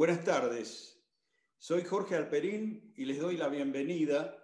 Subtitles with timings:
[0.00, 0.98] Buenas tardes,
[1.58, 4.34] soy Jorge Alperín y les doy la bienvenida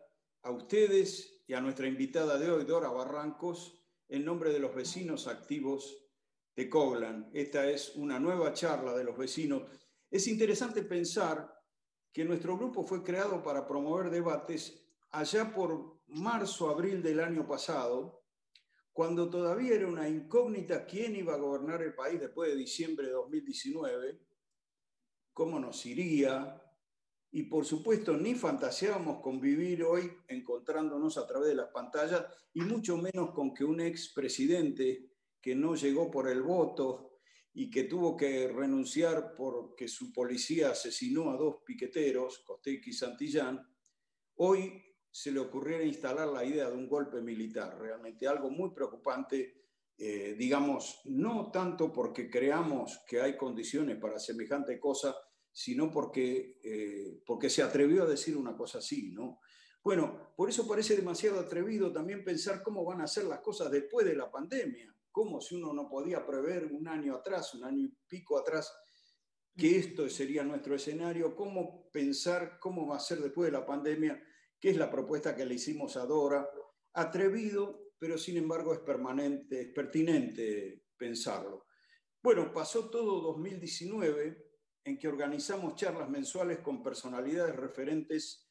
[0.43, 5.27] a ustedes y a nuestra invitada de hoy, Dora Barrancos, en nombre de los vecinos
[5.27, 6.11] activos
[6.55, 7.31] de Coglan.
[7.33, 9.63] Esta es una nueva charla de los vecinos.
[10.11, 11.51] Es interesante pensar
[12.13, 18.27] que nuestro grupo fue creado para promover debates allá por marzo, abril del año pasado,
[18.93, 23.15] cuando todavía era una incógnita quién iba a gobernar el país después de diciembre de
[23.15, 24.26] 2019,
[25.37, 26.59] cómo nos iría,
[27.31, 32.63] y por supuesto ni fantaseábamos con vivir hoy encontrándonos a través de las pantallas, y
[32.63, 37.19] mucho menos con que un expresidente que no llegó por el voto
[37.53, 43.61] y que tuvo que renunciar porque su policía asesinó a dos piqueteros, Costequi y Santillán,
[44.37, 49.67] hoy se le ocurriera instalar la idea de un golpe militar, realmente algo muy preocupante,
[49.99, 55.15] eh, digamos, no tanto porque creamos que hay condiciones para semejante cosa,
[55.57, 59.41] sino porque, eh, porque se atrevió a decir una cosa así, ¿no?
[59.83, 64.05] Bueno, por eso parece demasiado atrevido también pensar cómo van a ser las cosas después
[64.05, 67.97] de la pandemia, cómo si uno no podía prever un año atrás, un año y
[68.07, 68.71] pico atrás,
[69.57, 74.23] que esto sería nuestro escenario, cómo pensar cómo va a ser después de la pandemia
[74.61, 76.47] que es la propuesta que le hicimos a Dora.
[76.93, 81.65] Atrevido, pero sin embargo es permanente, es pertinente pensarlo.
[82.23, 84.46] Bueno, pasó todo 2019
[84.87, 88.49] en que organizamos charlas mensuales con personalidades referentes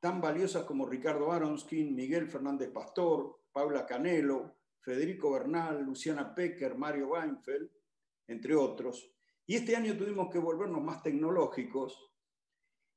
[0.00, 7.08] tan valiosas como Ricardo Aronskin, Miguel Fernández Pastor, Paula Canelo, Federico Bernal, Luciana Pecker, Mario
[7.08, 7.70] Weinfeld,
[8.28, 9.14] entre otros.
[9.46, 12.12] Y este año tuvimos que volvernos más tecnológicos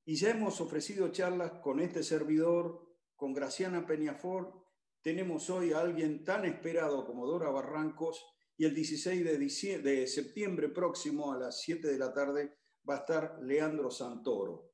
[0.06, 4.64] y ya hemos ofrecido charlas con este servidor, con Graciana Peñafor.
[5.02, 10.70] Tenemos hoy a alguien tan esperado como Dora Barrancos y el 16 de, de septiembre
[10.70, 12.57] próximo a las 7 de la tarde
[12.88, 14.74] va a estar Leandro Santoro.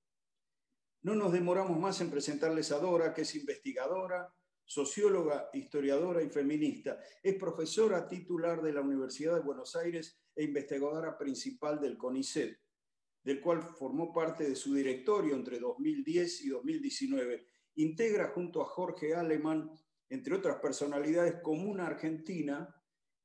[1.02, 4.34] No nos demoramos más en presentarles a Dora, que es investigadora,
[4.66, 7.00] socióloga, historiadora y feminista.
[7.22, 12.58] Es profesora titular de la Universidad de Buenos Aires e investigadora principal del CONICET
[13.24, 17.46] del cual formó parte de su directorio entre 2010 y 2019.
[17.76, 19.72] Integra junto a Jorge Alemán,
[20.10, 22.76] entre otras personalidades, Comuna Argentina,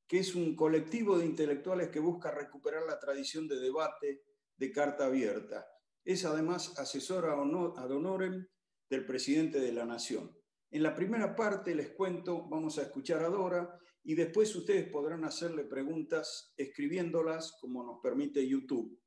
[0.07, 4.23] que es un colectivo de intelectuales que busca recuperar la tradición de debate
[4.59, 5.65] de carta abierta.
[6.03, 8.45] Es además asesora ad honorem
[8.89, 10.35] del presidente de la Nación.
[10.69, 15.23] En la primera parte les cuento, vamos a escuchar a Dora y después ustedes podrán
[15.23, 19.01] hacerle preguntas escribiéndolas como nos permite YouTube.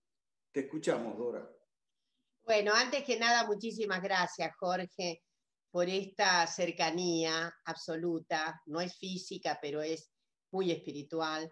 [0.50, 1.48] Te escuchamos, Dora.
[2.44, 5.22] Bueno, antes que nada, muchísimas gracias, Jorge,
[5.70, 10.10] por esta cercanía absoluta, no es física, pero es
[10.50, 11.50] muy espiritual,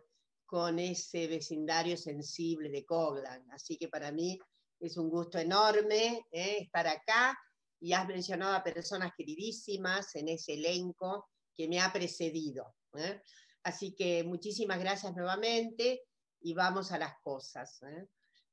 [0.51, 3.49] con ese vecindario sensible de Coglan.
[3.53, 4.37] Así que para mí
[4.81, 7.39] es un gusto enorme eh, estar acá
[7.79, 12.75] y has mencionado a personas queridísimas en ese elenco que me ha precedido.
[12.95, 13.23] Eh.
[13.63, 16.03] Así que muchísimas gracias nuevamente
[16.41, 17.79] y vamos a las cosas.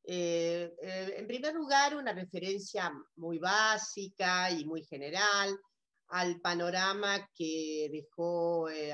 [0.03, 0.71] Eh.
[1.17, 5.57] En primer lugar, una referencia muy básica y muy general
[6.09, 8.93] al panorama que dejó eh,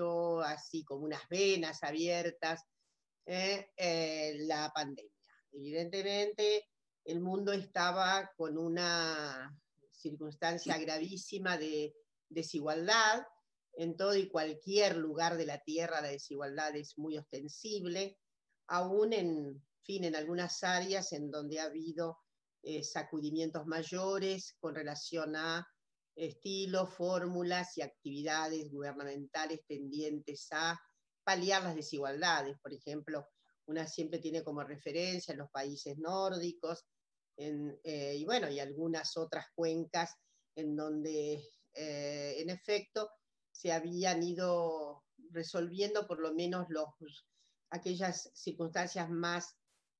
[0.00, 2.64] abierto, así como unas venas abiertas,
[3.26, 5.12] la pandemia.
[5.52, 6.68] Evidentemente,
[7.04, 9.56] el mundo estaba con una
[9.90, 11.94] circunstancia gravísima de
[12.28, 13.24] desigualdad.
[13.74, 18.18] En todo y cualquier lugar de la Tierra la desigualdad es muy ostensible,
[18.66, 22.18] aún en fin, en algunas áreas en donde ha habido
[22.62, 25.66] eh, sacudimientos mayores con relación a
[26.14, 30.78] estilos, fórmulas y actividades gubernamentales tendientes a
[31.24, 32.58] paliar las desigualdades.
[32.60, 33.26] Por ejemplo,
[33.66, 36.84] una siempre tiene como referencia los países nórdicos
[37.36, 40.14] eh, y bueno, y algunas otras cuencas
[40.54, 43.08] en donde eh, en efecto
[43.50, 46.88] se habían ido resolviendo por lo menos los,
[47.70, 49.56] aquellas circunstancias más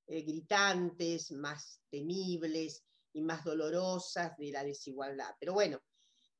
[0.07, 2.83] eh, gritantes, más temibles
[3.13, 5.33] y más dolorosas de la desigualdad.
[5.39, 5.81] Pero bueno,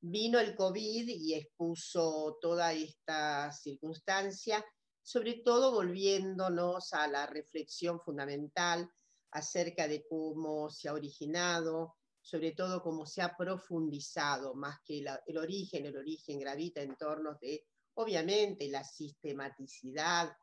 [0.01, 4.65] vino el COVID y expuso toda esta circunstancia,
[5.01, 8.89] sobre todo volviéndonos a la reflexión fundamental
[9.31, 15.37] acerca de cómo se ha originado, sobre todo cómo se ha profundizado, más que el
[15.37, 17.65] origen, el origen gravita en torno de,
[17.95, 20.35] obviamente, la sistematicidad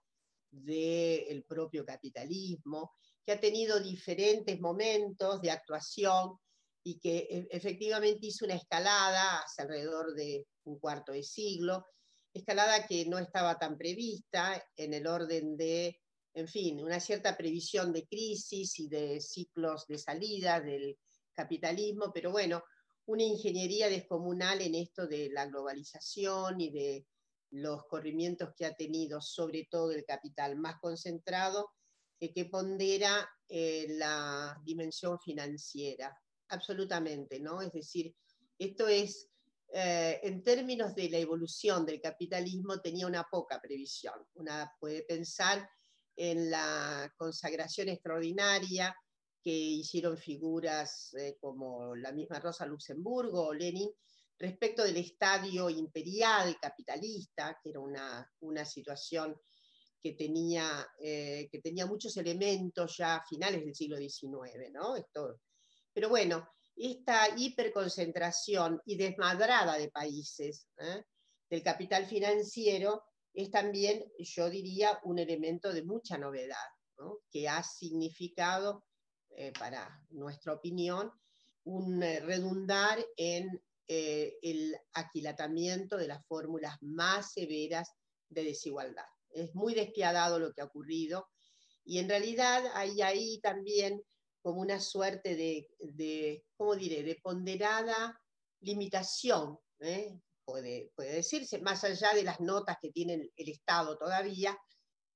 [0.51, 2.93] del propio capitalismo
[3.25, 6.39] que ha tenido diferentes momentos de actuación
[6.83, 11.87] y que e, efectivamente hizo una escalada hace alrededor de un cuarto de siglo,
[12.33, 15.99] escalada que no estaba tan prevista en el orden de
[16.39, 20.97] en fin, una cierta previsión de crisis y de ciclos de salida del
[21.35, 22.63] capitalismo, pero bueno,
[23.07, 27.07] una ingeniería descomunal en esto de la globalización y de
[27.51, 31.71] los corrimientos que ha tenido sobre todo el capital más concentrado,
[32.21, 36.17] eh, que pondera eh, la dimensión financiera,
[36.49, 37.63] absolutamente, ¿no?
[37.63, 38.15] Es decir,
[38.59, 39.29] esto es,
[39.73, 44.15] eh, en términos de la evolución del capitalismo, tenía una poca previsión.
[44.35, 45.69] Una puede pensar
[46.17, 48.97] en la consagración extraordinaria
[49.43, 53.89] que hicieron figuras como la misma Rosa Luxemburgo o Lenin,
[54.39, 59.37] respecto del estadio imperial capitalista, que era una, una situación
[60.01, 64.97] que tenía, eh, que tenía muchos elementos ya a finales del siglo XIX, ¿no?
[64.97, 65.41] Esto,
[65.99, 71.03] pero bueno, esta hiperconcentración y desmadrada de países ¿eh?
[71.51, 73.03] del capital financiero
[73.35, 76.69] es también, yo diría, un elemento de mucha novedad,
[76.99, 77.19] ¿no?
[77.33, 78.85] que ha significado,
[79.31, 81.11] eh, para nuestra opinión,
[81.65, 87.91] un redundar en eh, el aquilatamiento de las fórmulas más severas
[88.29, 89.09] de desigualdad.
[89.31, 91.29] Es muy despiadado lo que ha ocurrido
[91.85, 94.01] y en realidad hay ahí también
[94.43, 98.21] como una suerte de, ¿cómo diré?, de ponderada
[98.61, 100.19] limitación, ¿eh?
[100.45, 104.57] puede, puede decirse, más allá de las notas que tiene el Estado todavía,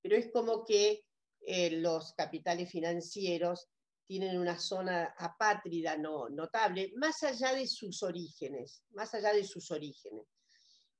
[0.00, 1.04] pero es como que
[1.40, 3.68] eh, los capitales financieros
[4.06, 9.70] tienen una zona apátrida no, notable, más allá de sus orígenes, más allá de sus
[9.70, 10.26] orígenes,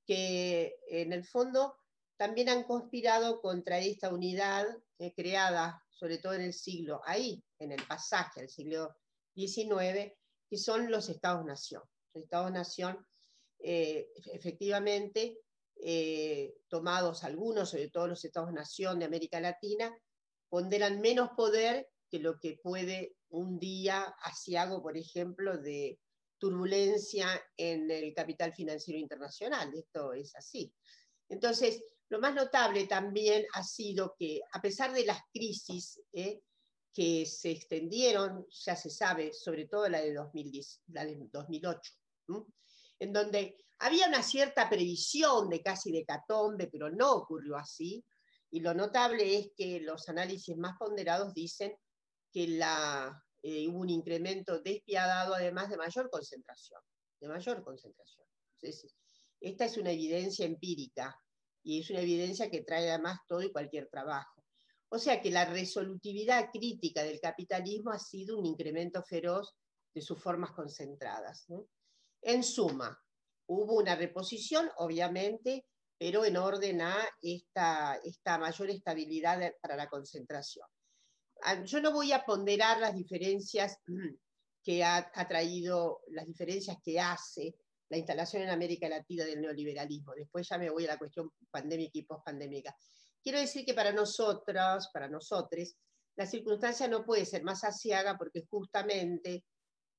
[0.06, 1.76] que en el fondo
[2.16, 4.66] también han conspirado contra esta unidad
[4.98, 8.96] eh, creada, sobre todo en el siglo, ahí, en el pasaje al siglo
[9.34, 10.12] XIX,
[10.48, 11.82] que son los Estados-Nación.
[12.14, 13.06] Los Estados-Nación,
[13.58, 15.38] eh, efectivamente,
[15.76, 19.96] eh, tomados algunos, sobre todo los Estados-Nación de América Latina,
[20.48, 25.98] ponderan menos poder que lo que puede un día asiago, por ejemplo, de
[26.38, 29.72] turbulencia en el capital financiero internacional.
[29.74, 30.74] Esto es así.
[31.28, 36.42] Entonces, lo más notable también ha sido que, a pesar de las crisis eh,
[36.92, 41.92] que se extendieron, ya se sabe, sobre todo la de, 2010, la de 2008,
[42.98, 48.04] en donde había una cierta previsión de casi de catombe, pero no ocurrió así.
[48.50, 51.74] Y lo notable es que los análisis más ponderados dicen
[52.30, 56.80] que la, eh, hubo un incremento despiadado, además de mayor concentración,
[57.20, 58.26] de mayor concentración.
[59.40, 61.18] esta es una evidencia empírica
[61.64, 64.41] y es una evidencia que trae además todo y cualquier trabajo.
[64.94, 69.56] O sea que la resolutividad crítica del capitalismo ha sido un incremento feroz
[69.94, 71.46] de sus formas concentradas.
[72.20, 73.02] En suma,
[73.46, 75.64] hubo una reposición, obviamente,
[75.96, 78.02] pero en orden a esta,
[78.38, 80.66] mayor estabilidad para la concentración.
[81.40, 83.78] Ah, yo no voy a ponderar las diferencias
[84.62, 87.56] que ha, traído, las diferencias que hace
[87.88, 90.12] la instalación en América Latina del neoliberalismo.
[90.14, 92.76] Después ya me voy a la cuestión pandémica y pospandémica.
[93.22, 95.76] Quiero decir que para nosotros, para nosotros,
[96.16, 99.44] la circunstancia no puede ser más asiaga porque justamente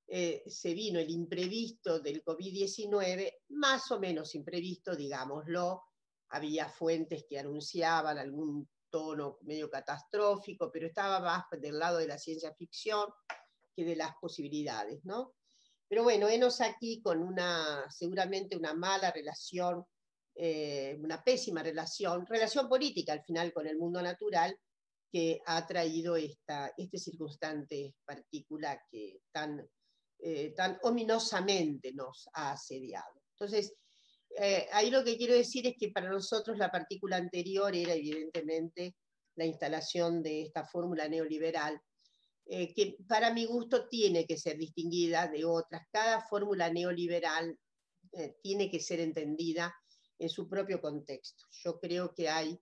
[0.07, 5.83] eh, se vino el imprevisto del COVID-19, más o menos imprevisto, digámoslo.
[6.29, 12.17] Había fuentes que anunciaban algún tono medio catastrófico, pero estaba más del lado de la
[12.17, 13.09] ciencia ficción
[13.75, 15.33] que de las posibilidades, ¿no?
[15.88, 19.86] Pero bueno, enos aquí con una, seguramente una mala relación,
[20.35, 24.57] eh, una pésima relación, relación política al final con el mundo natural,
[25.11, 29.67] que ha traído esta, este circunstante particular que tan,
[30.19, 33.21] eh, tan ominosamente nos ha asediado.
[33.37, 33.75] Entonces,
[34.35, 38.95] eh, ahí lo que quiero decir es que para nosotros la partícula anterior era evidentemente
[39.35, 41.79] la instalación de esta fórmula neoliberal,
[42.45, 45.83] eh, que para mi gusto tiene que ser distinguida de otras.
[45.91, 47.57] Cada fórmula neoliberal
[48.11, 49.73] eh, tiene que ser entendida
[50.20, 51.46] en su propio contexto.
[51.63, 52.60] Yo creo que hay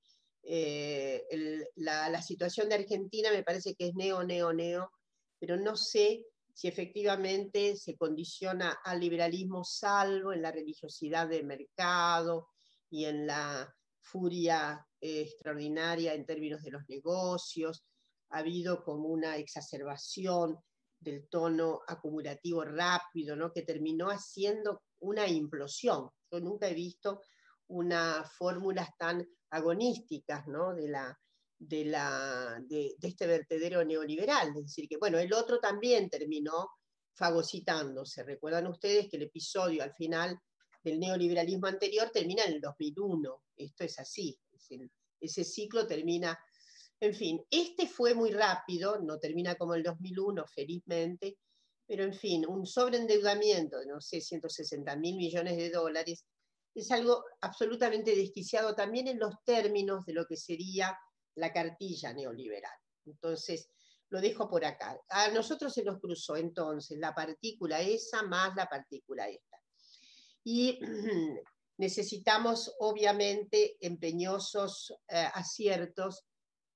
[1.75, 4.91] la, la situación de Argentina me parece que es neo, neo, neo,
[5.39, 12.49] pero no sé si efectivamente se condiciona al liberalismo salvo en la religiosidad de mercado
[12.89, 17.83] y en la furia eh, extraordinaria en términos de los negocios.
[18.29, 20.57] Ha habido como una exacerbación
[20.99, 23.51] del tono acumulativo rápido, ¿no?
[23.51, 26.09] que terminó haciendo una implosión.
[26.31, 27.21] Yo nunca he visto
[27.71, 30.73] unas fórmulas tan agonísticas ¿no?
[30.73, 31.17] de la
[31.57, 34.49] de, la, de, este vertedero neoliberal.
[34.49, 36.69] Es decir, que bueno, el otro también terminó
[37.13, 38.23] fagocitándose.
[38.23, 40.39] Recuerdan ustedes que el episodio al final
[40.83, 43.43] del neoliberalismo anterior termina en el 2001.
[43.55, 44.39] Esto es así.
[45.19, 46.37] ese ciclo termina
[46.99, 51.37] En fin, este fue muy rápido, no termina como el 2001, felizmente,
[51.87, 56.25] pero en fin, un sobreendeudamiento de, no sé, 160 mil millones de dólares
[56.73, 60.97] es algo absolutamente desquiciado también en los términos de lo que sería
[61.35, 62.77] la cartilla neoliberal.
[63.05, 63.69] Entonces,
[64.09, 64.99] lo dejo por acá.
[65.09, 69.57] A nosotros se nos cruzó entonces la partícula esa más la partícula esta.
[70.43, 70.79] Y
[71.77, 76.25] necesitamos, obviamente, empeñosos eh, aciertos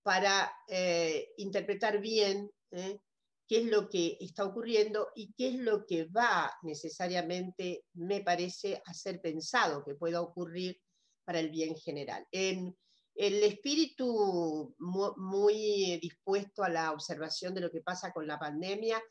[0.01, 2.99] para eh, interpretar bien ¿eh?
[3.47, 8.81] Qué es lo que está ocurriendo y qué es lo que va necesariamente, me parece,
[8.85, 10.79] a ser pensado que pueda ocurrir
[11.23, 12.25] para el bien general.
[12.31, 12.75] En
[13.15, 19.01] el espíritu muy dispuesto a la observación de lo que pasa con la pandemia,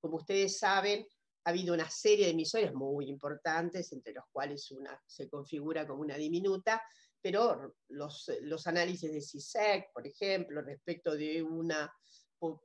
[0.00, 1.06] como ustedes saben,
[1.44, 6.02] ha habido una serie de emisoras muy importantes, entre los cuales una se configura como
[6.02, 6.82] una diminuta,
[7.20, 11.90] pero los, los análisis de CISEC, por ejemplo, respecto de una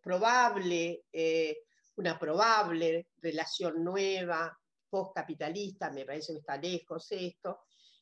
[0.02, 1.58] probable, eh,
[1.96, 4.58] una probable relación nueva,
[4.90, 7.60] postcapitalista, me parece que está lejos esto,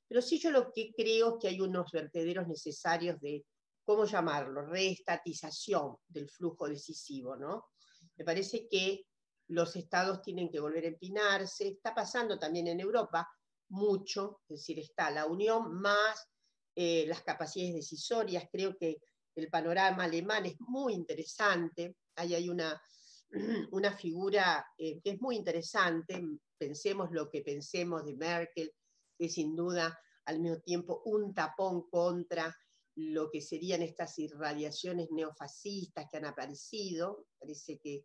[0.07, 3.45] pero sí yo lo que creo es que hay unos vertederos necesarios de,
[3.83, 7.67] ¿cómo llamarlo?, reestatización del flujo decisivo, ¿no?
[8.15, 9.05] Me parece que
[9.49, 13.27] los estados tienen que volver a empinarse, está pasando también en Europa
[13.69, 16.29] mucho, es decir, está la unión más
[16.75, 18.97] eh, las capacidades decisorias, creo que
[19.41, 22.81] el panorama alemán es muy interesante, ahí hay una,
[23.71, 26.21] una figura eh, que es muy interesante,
[26.57, 28.73] pensemos lo que pensemos de Merkel,
[29.17, 32.55] que sin duda al mismo tiempo un tapón contra
[32.95, 38.03] lo que serían estas irradiaciones neofascistas que han aparecido, parece que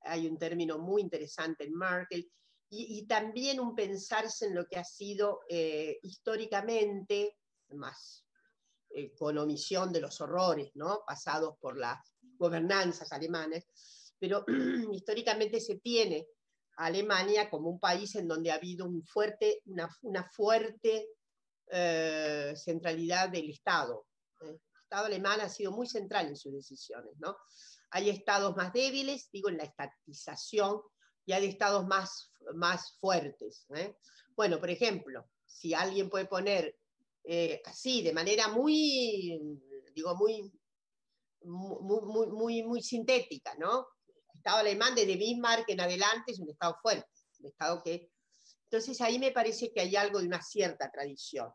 [0.00, 2.30] hay un término muy interesante en Merkel,
[2.74, 7.36] y, también un pensarse en lo que ha sido eh, históricamente
[7.68, 8.24] más
[8.94, 11.02] eh, con omisión de los horrores ¿no?
[11.06, 11.98] pasados por las
[12.38, 13.66] gobernanzas alemanes,
[14.18, 14.44] pero
[14.92, 16.26] históricamente se tiene
[16.76, 21.08] a Alemania como un país en donde ha habido un fuerte, una, una fuerte
[21.68, 24.06] eh, centralidad del Estado.
[24.42, 24.48] ¿eh?
[24.48, 27.12] El Estado alemán ha sido muy central en sus decisiones.
[27.18, 27.36] ¿no?
[27.90, 30.80] Hay estados más débiles, digo, en la estatización,
[31.24, 33.66] y hay estados más, más fuertes.
[34.34, 36.76] Bueno, por ejemplo, si alguien puede poner
[37.24, 39.38] eh, así, de manera muy,
[39.94, 40.52] digo, muy,
[41.44, 43.86] muy, muy, muy, sintética, ¿no?
[44.08, 47.08] El Estado alemán desde Bismarck en adelante es un Estado fuerte,
[47.40, 48.10] un Estado que...
[48.64, 51.52] Entonces ahí me parece que hay algo de una cierta tradición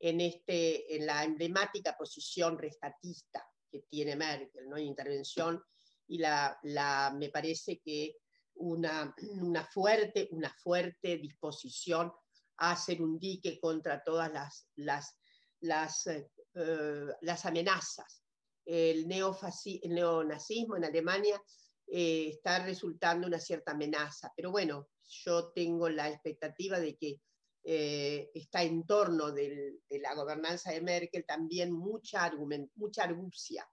[0.00, 4.76] en, este, en la emblemática posición restatista que tiene Merkel, ¿no?
[4.78, 5.62] intervención
[6.06, 8.16] y la, la, me parece que
[8.56, 12.12] una, una, fuerte, una fuerte disposición
[12.58, 15.18] hacer un dique contra todas las, las,
[15.60, 18.22] las, eh, eh, las amenazas.
[18.64, 21.40] El, el, neonazismo en Alemania
[21.86, 27.20] eh, está resultando una cierta amenaza, pero bueno, yo tengo la expectativa de que
[27.66, 32.30] está en torno de la gobernanza de Merkel también mucha,
[32.74, 33.66] mucha argucia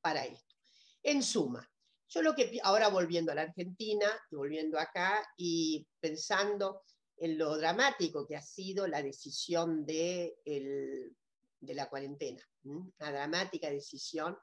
[0.00, 0.56] para esto.
[1.04, 1.72] En suma,
[2.08, 6.82] yo lo que ahora volviendo a la Argentina y volviendo acá y pensando
[7.16, 14.36] en lo dramático que ha sido la decisión de, de la cuarentena, una dramática decisión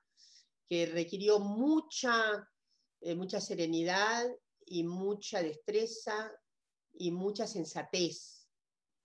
[0.69, 2.47] que requirió mucha,
[3.01, 4.25] eh, mucha serenidad
[4.65, 6.31] y mucha destreza
[6.93, 8.47] y mucha sensatez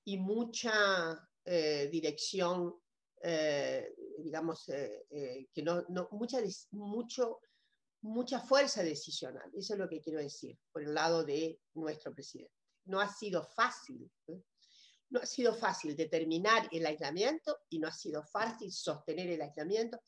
[0.04, 2.74] y mucha eh, dirección,
[3.22, 6.38] eh, digamos, que no, mucha,
[6.72, 7.40] mucho,
[8.02, 9.50] mucha fuerza decisional.
[9.54, 13.44] Eso es lo que quiero decir por el lado de nuestro presidente no ha sido
[13.44, 14.10] fácil.
[14.28, 14.42] ¿eh?
[15.10, 20.00] No ha sido fácil determinar el aislamiento y no ha sido fácil sostener el aislamiento,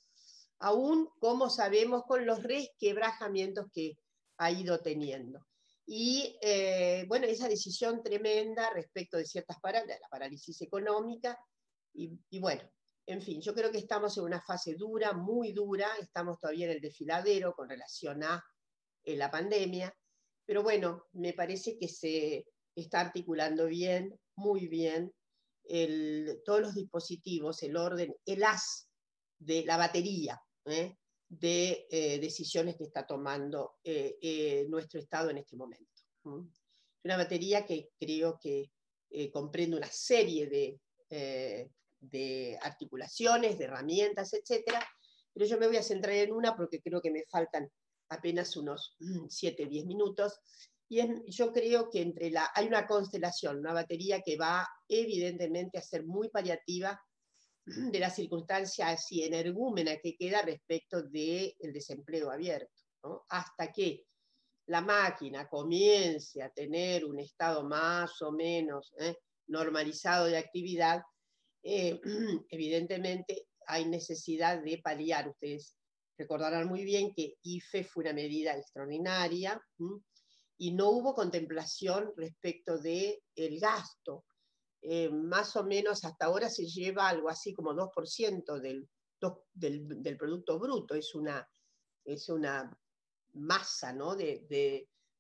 [0.59, 3.99] aún como sabemos con los resquebrajamientos que
[4.39, 5.47] ha ido teniendo.
[5.87, 11.39] Y eh, bueno, esa decisión tremenda respecto de ciertas parálisis, la parálisis económica,
[11.99, 12.63] y, bueno,
[13.07, 16.73] en fin, yo creo que estamos en una fase dura, muy dura, estamos todavía en
[16.73, 18.45] el desfiladero con relación a
[19.05, 19.97] la pandemia,
[20.45, 25.13] pero bueno, me parece que se, está articulando bien, muy bien,
[26.45, 28.89] todos los dispositivos, el orden, el as
[29.39, 30.97] de la batería ¿eh?
[31.29, 36.03] de eh, decisiones que está tomando eh, nuestro Estado en este momento.
[36.23, 38.71] Una batería que creo que
[39.33, 44.85] comprende una serie de, de articulaciones, de herramientas, etcétera,
[45.33, 47.71] pero yo me voy a centrar en una porque creo que me faltan
[48.09, 48.97] apenas unos
[49.29, 50.41] 7, 10 minutos,
[50.89, 55.83] y yo creo que entre la, hay una constelación, una batería que va evidentemente a
[55.83, 57.01] ser muy paliativa
[57.65, 62.85] de la circunstancia así energúmena que queda respecto del desempleo abierto,
[63.29, 64.05] hasta que
[64.67, 69.17] la máquina comience a tener un estado más o menos ¿eh?
[69.49, 71.03] normalizado de actividad,
[71.63, 72.01] eh,
[72.51, 75.29] evidentemente hay necesidad de paliar.
[75.29, 75.77] Ustedes
[76.17, 79.61] recordarán muy bien que IFE fue una medida extraordinaria
[80.59, 84.25] y no hubo contemplación respecto del el gasto.
[84.81, 88.89] Eh, más o menos hasta ahora se lleva algo así como 2% del,
[89.53, 90.95] del, del, Producto Bruto.
[90.95, 91.47] Es una,
[92.05, 92.77] es una
[93.35, 94.15] masa ¿no?
[94.15, 94.47] de,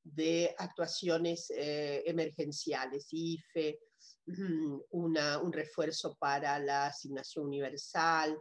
[0.03, 3.81] de, actuaciones eh, emergenciales, IFE,
[4.91, 8.39] una, un refuerzo para la asignación universal,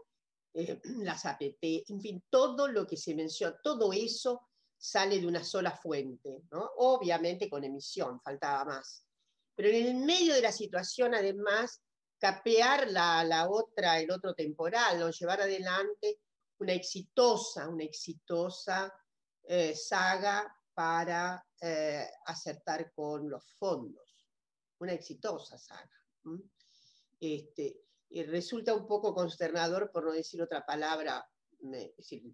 [0.54, 5.44] eh, las APT, en fin, todo lo que se menciona, todo eso sale de una
[5.44, 6.44] sola fuente,
[6.78, 9.06] obviamente con emisión, faltaba más.
[9.56, 11.82] Pero en el medio de la situación, además,
[12.20, 16.20] capear la, la otra, el otro temporal, o llevar adelante
[16.60, 18.94] una exitosa, una exitosa
[19.44, 24.28] eh, saga para eh, acertar con los fondos.
[24.80, 25.90] Una exitosa saga.
[27.20, 27.82] Este,
[28.28, 31.26] resulta un poco consternador, por no decir otra palabra,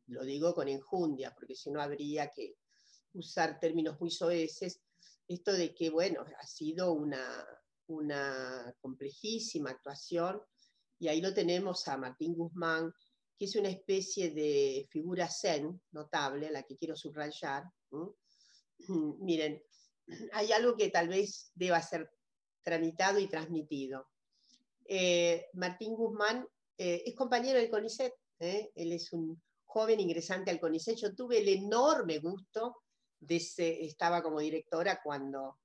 [0.08, 2.56] lo digo con enjundia, porque si no habría que
[3.14, 4.82] usar términos muy soeces,
[5.28, 7.46] esto de que, bueno, ha sido una,
[7.88, 10.42] una complejísima actuación,
[11.00, 12.94] y ahí lo tenemos a Martín Guzmán,
[13.38, 17.64] que es una especie de figura zen notable, a la que quiero subrayar.
[19.20, 19.64] Miren,
[20.34, 22.10] hay algo que tal vez deba ser
[22.62, 24.10] tramitado y transmitido.
[24.86, 26.46] Eh, Martín Guzmán
[26.78, 28.72] eh, es compañero del CONICET, ¿eh?
[28.76, 30.98] él es un joven ingresante al CONICET.
[30.98, 32.84] Yo tuve el enorme gusto
[33.20, 35.60] de ser, estaba como directora cuando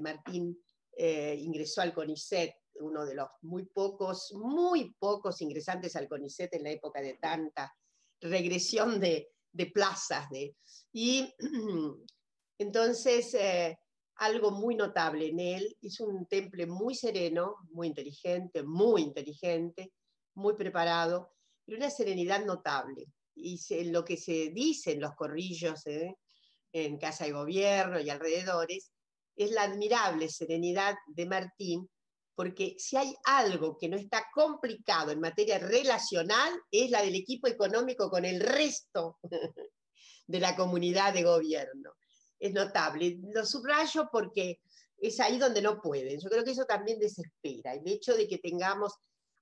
[0.00, 0.56] Martín
[0.96, 6.70] ingresó al CONICET uno de los muy pocos, muy pocos ingresantes al CONICET en la
[6.70, 7.72] época de tanta
[8.20, 9.28] regresión de,
[9.72, 10.28] plazas.
[10.30, 10.56] De,
[10.92, 11.32] y
[12.58, 13.78] entonces, eh,
[14.16, 19.92] algo muy notable en él, es un temple muy sereno, muy inteligente, muy inteligente,
[20.34, 21.32] muy preparado,
[21.70, 23.06] y una serenidad notable.
[23.34, 26.14] Y lo que se dice en los corrillos, eh,
[26.72, 28.92] en Casa de Gobierno y alrededores,
[29.36, 31.88] es la admirable serenidad de Martín
[32.40, 37.48] porque si hay algo que no está complicado en materia relacional, es la del equipo
[37.48, 39.18] económico con el resto
[40.26, 41.92] de la comunidad de gobierno.
[42.38, 43.18] Es notable.
[43.34, 44.60] Lo subrayo porque
[44.96, 46.18] es ahí donde no pueden.
[46.18, 47.74] Yo creo que eso también desespera.
[47.74, 48.94] El hecho de que tengamos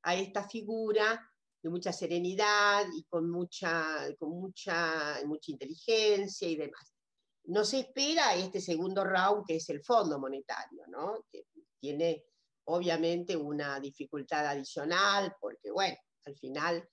[0.02, 1.24] a esta figura
[1.62, 6.94] de mucha serenidad y con mucha, con mucha, mucha inteligencia y demás.
[7.44, 11.24] No se espera este segundo round, que es el Fondo Monetario, ¿no?
[11.30, 11.44] que
[11.80, 12.24] tiene
[12.64, 16.86] obviamente una dificultad adicional, porque bueno, al final,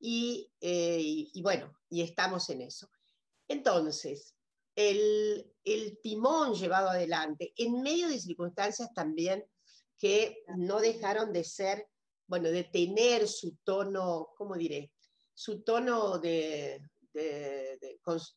[0.00, 2.88] y, eh, bueno, y estamos en eso.
[3.46, 4.34] Entonces,
[4.74, 5.52] el,
[6.02, 9.44] timón llevado adelante, en medio de circunstancias también
[9.98, 11.86] que no dejaron de ser,
[12.32, 14.90] bueno, de tener su tono, ¿cómo diré?
[15.34, 16.80] Su tono de,
[17.12, 17.78] de,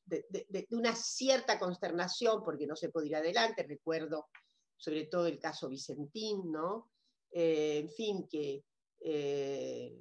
[0.05, 3.63] de, una cierta consternación porque no se puede ir adelante.
[3.63, 4.27] Recuerdo
[4.75, 6.91] sobre todo el caso Vicentín, ¿no?
[7.31, 8.65] Eh, en fin, que
[8.99, 9.97] eh,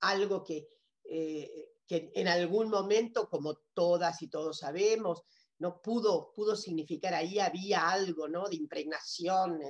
[0.00, 0.66] algo que,
[1.04, 5.22] eh, que, en algún momento, como todas y todos sabemos,
[5.58, 8.48] no pudo, pudo significar ahí había algo ¿no?
[8.48, 9.60] de impregnación,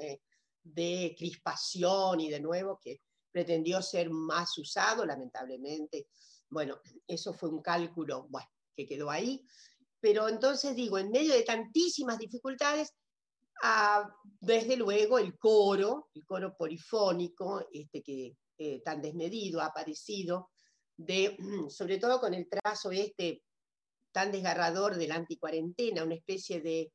[0.74, 3.00] de crispación y de nuevo que
[3.31, 6.09] pretendió ser más usado, lamentablemente.
[6.48, 9.44] Bueno, eso fue un cálculo bueno, que quedó ahí.
[10.00, 12.94] Pero entonces digo, en medio de tantísimas dificultades,
[13.62, 14.09] ah,
[14.40, 20.50] desde luego el coro, el coro polifónico, este que eh, tan desmedido ha aparecido,
[20.96, 21.37] de,
[21.68, 23.42] sobre todo con el trazo este
[24.12, 26.90] tan desgarrador de la anticuarentena, una especie de,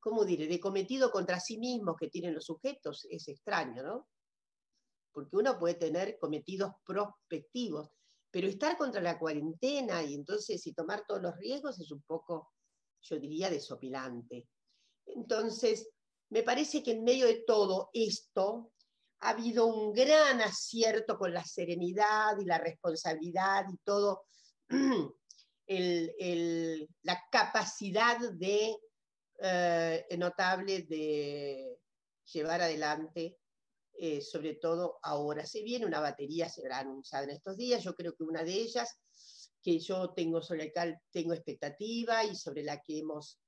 [0.00, 4.08] ¿cómo diré?, de cometido contra sí mismos que tienen los sujetos, es extraño, ¿no?
[5.12, 7.90] Porque uno puede tener cometidos prospectivos,
[8.30, 12.52] pero estar contra la cuarentena y entonces y tomar todos los riesgos es un poco,
[13.02, 14.48] yo diría, desopilante.
[15.06, 15.90] Entonces,
[16.30, 18.72] me parece que en medio de todo esto
[19.20, 24.24] ha habido un gran acierto con la serenidad y la responsabilidad y todo,
[27.02, 28.76] la capacidad de,
[29.42, 31.78] eh, notable de
[32.24, 33.38] llevar adelante
[34.02, 35.44] eh, sobre todo ahora.
[35.44, 38.54] Se viene una batería, se verá anunciada en estos días, yo creo que una de
[38.54, 38.98] ellas,
[39.62, 43.38] que yo tengo sobre la cual tengo expectativa y sobre la que hemos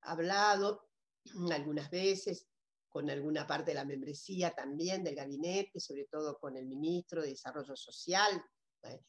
[0.00, 0.88] hablado
[1.52, 2.46] algunas veces,
[2.88, 7.28] con alguna parte de la membresía también del gabinete, sobre todo con el ministro de
[7.28, 8.42] Desarrollo Social,
[8.84, 9.00] ¿eh?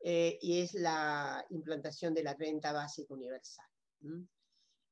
[0.00, 3.66] Eh, y es la implantación de la renta básica universal.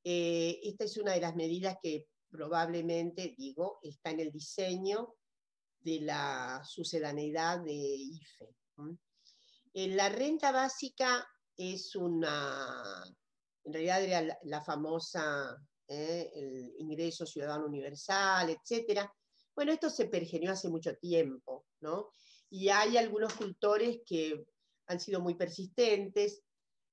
[0.07, 5.15] Eh, esta es una de las medidas que probablemente, digo, está en el diseño
[5.79, 8.55] de la sucedaneidad de IFE.
[9.73, 13.03] la renta básica es una,
[13.63, 19.09] en realidad era la, famosa, el ingreso ciudadano universal, etc.
[19.55, 22.11] Bueno, esto se pergenió hace mucho tiempo, ¿no?
[22.51, 24.45] Y hay algunos cultores que
[24.85, 26.43] han sido muy persistentes,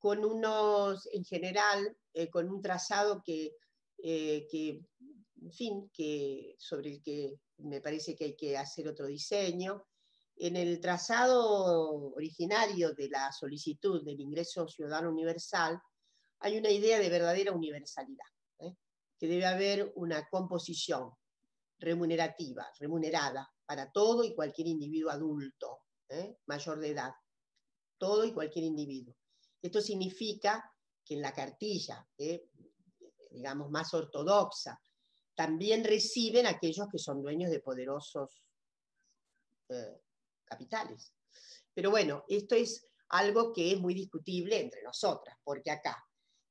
[0.02, 3.54] con unos, en general, eh, con un trazado que,
[3.98, 4.80] eh, que,
[5.40, 9.86] en fin, que, sobre el que me parece que hay que hacer otro diseño.
[10.34, 15.80] En el trazado originario de la solicitud del ingreso ciudadano universal
[16.40, 18.26] hay una idea de verdadera universalidad,
[18.58, 18.74] ¿eh?
[19.16, 21.12] que debe haber una composición
[21.78, 25.82] remunerativa, remunerada para todo y cualquier individuo adulto,
[26.46, 27.12] mayor de edad,
[27.98, 29.14] todo y cualquier individuo.
[29.62, 30.68] Esto significa
[31.04, 32.48] que en la cartilla, eh,
[33.30, 34.80] digamos, más ortodoxa,
[35.34, 38.42] también reciben aquellos que son dueños de poderosos
[39.68, 40.00] eh,
[40.44, 41.14] capitales.
[41.72, 46.04] Pero bueno, esto es algo que es muy discutible entre nosotras, porque acá,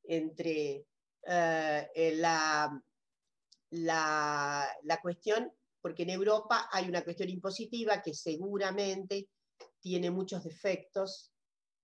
[0.04, 0.88] entre
[1.24, 2.82] eh, la,
[3.72, 9.30] la, la cuestión, porque en Europa hay una cuestión impositiva que seguramente
[9.80, 11.31] tiene muchos defectos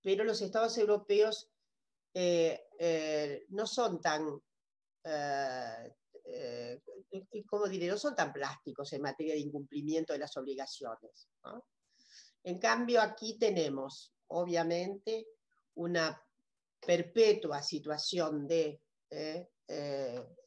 [0.08, 1.50] pero los estados europeos
[2.14, 4.40] eh, eh, no son tan,
[5.04, 6.80] eh,
[7.46, 7.88] ¿cómo diré?
[7.88, 11.28] No son tan plásticos en materia de incumplimiento de las obligaciones.
[12.42, 15.26] En cambio, aquí tenemos, obviamente,
[15.74, 16.18] una
[16.80, 18.80] perpetua situación de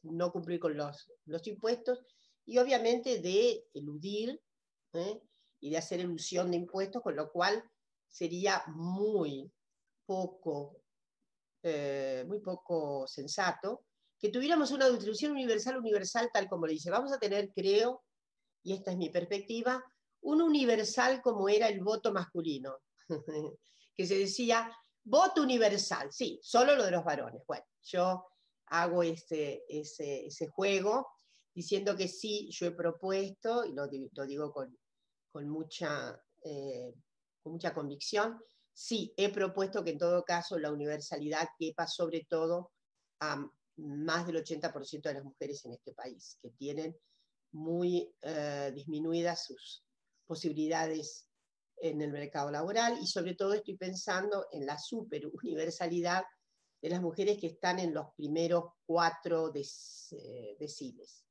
[0.02, 2.04] no cumplir con los, los, impuestos
[2.44, 4.42] y obviamente de eludir
[5.60, 7.62] y de hacer ilusión de impuestos, con lo cual
[8.12, 9.50] sería muy
[10.04, 10.82] poco,
[11.62, 13.86] eh, muy poco sensato
[14.18, 16.90] que tuviéramos una distribución universal universal tal como le dice.
[16.90, 18.04] Vamos a tener, creo,
[18.62, 19.82] y esta es mi perspectiva,
[20.20, 22.78] un universal como era el voto masculino,
[23.96, 24.70] que se decía
[25.02, 27.42] voto universal, sí, solo lo de los varones.
[27.48, 28.24] Bueno, yo
[28.66, 31.08] hago ese, ese, juego
[31.52, 34.78] diciendo que sí, yo he propuesto, y lo, digo con,
[35.32, 36.94] con mucha eh,
[37.42, 38.40] con mucha convicción.
[38.72, 42.72] Sí, he propuesto que en todo caso la universalidad quepa sobre todo
[43.20, 43.44] a
[43.76, 46.96] más del 80% de las mujeres en este país, que tienen
[47.52, 49.84] muy eh, disminuidas sus
[50.26, 51.26] posibilidades
[51.76, 56.24] en el mercado laboral y sobre todo estoy pensando en la super universalidad
[56.80, 61.24] de las mujeres que están en los primeros cuatro eh, deciles,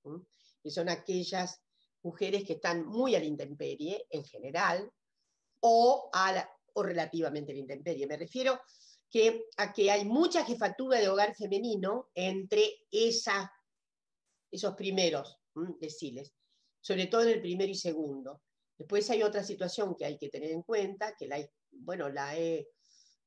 [0.64, 1.62] que son aquellas
[2.04, 4.92] mujeres que están muy a la intemperie en general,
[5.62, 8.08] o, a o relativamente a la intemperie.
[8.08, 8.60] Me refiero
[9.10, 13.52] que, a que hay mucha jefatura de hogar femenino entre esa,
[14.50, 15.40] esos primeros
[15.80, 16.34] deciles,
[16.80, 18.42] sobre todo en el primero y segundo.
[18.78, 21.38] Después hay otra situación que hay que tener en cuenta, que la,
[21.72, 22.70] bueno, la, he,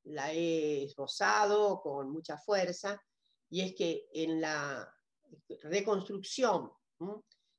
[0.04, 3.00] la he esbozado con mucha fuerza,
[3.50, 4.90] y es que en la
[5.62, 6.70] reconstrucción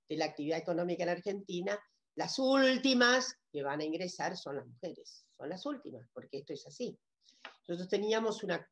[0.10, 1.80] de la actividad económica en Argentina,
[2.16, 6.66] las últimas que van a ingresar son las mujeres, son las últimas, porque esto es
[6.66, 6.98] así.
[7.68, 8.66] Nosotros teníamos una,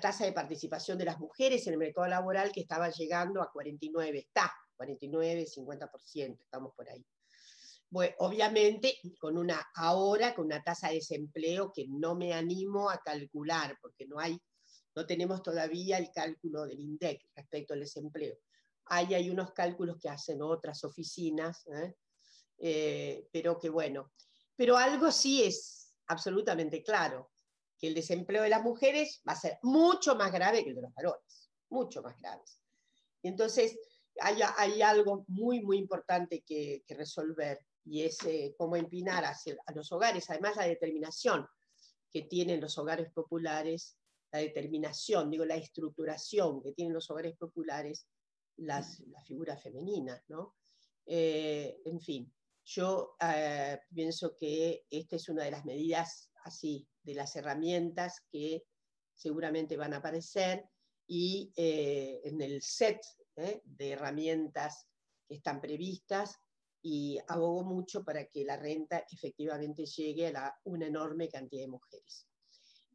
[0.00, 4.18] tasa de participación de las mujeres en el mercado laboral que estaba llegando a 49,
[4.18, 7.04] está, 49, 50%, estamos por ahí.
[7.90, 12.98] Bueno, obviamente, con una, ahora con una tasa de desempleo que no me animo a
[12.98, 14.40] calcular, porque no hay,
[14.94, 18.36] no tenemos todavía el cálculo del INDEC respecto al desempleo.
[18.86, 21.94] Ahí hay unos cálculos que hacen otras oficinas, ¿eh?
[22.60, 24.12] Eh, pero que bueno.
[24.54, 27.30] Pero algo sí es absolutamente claro,
[27.78, 30.82] que el desempleo de las mujeres va a ser mucho más grave que el de
[30.82, 32.42] los varones, mucho más grave.
[33.22, 33.78] entonces
[34.20, 39.72] hay, hay, algo muy, muy importante que, resolver y es eh, cómo empinar hacia, a
[39.72, 41.46] los hogares, además la determinación
[42.10, 43.96] que tienen los hogares populares,
[44.32, 48.06] la determinación, digo, la estructuración que tienen los hogares populares,
[48.56, 50.56] las, las figuras femeninas, ¿no?
[51.06, 52.32] Eh, en fin,
[52.64, 58.64] yo eh, pienso que esta es una de las medidas así, de las herramientas que
[59.14, 60.64] seguramente van a aparecer
[61.06, 63.00] y eh, en el set
[63.36, 63.60] ¿eh?
[63.64, 64.86] de herramientas
[65.26, 66.36] que están previstas
[66.82, 72.26] y abogo mucho para que la renta efectivamente llegue a una enorme cantidad de mujeres.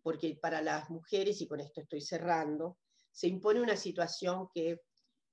[0.01, 2.77] Porque para las mujeres, y con esto estoy cerrando,
[3.11, 4.81] se impone una situación que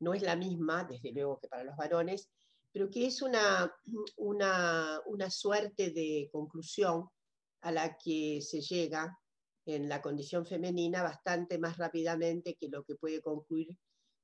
[0.00, 2.30] no es la misma, desde luego, que para los varones,
[2.72, 3.72] pero que es una,
[4.16, 7.08] una, una suerte de conclusión
[7.60, 9.18] a la que se llega
[9.64, 13.76] en la condición femenina bastante más rápidamente que lo que puede concluir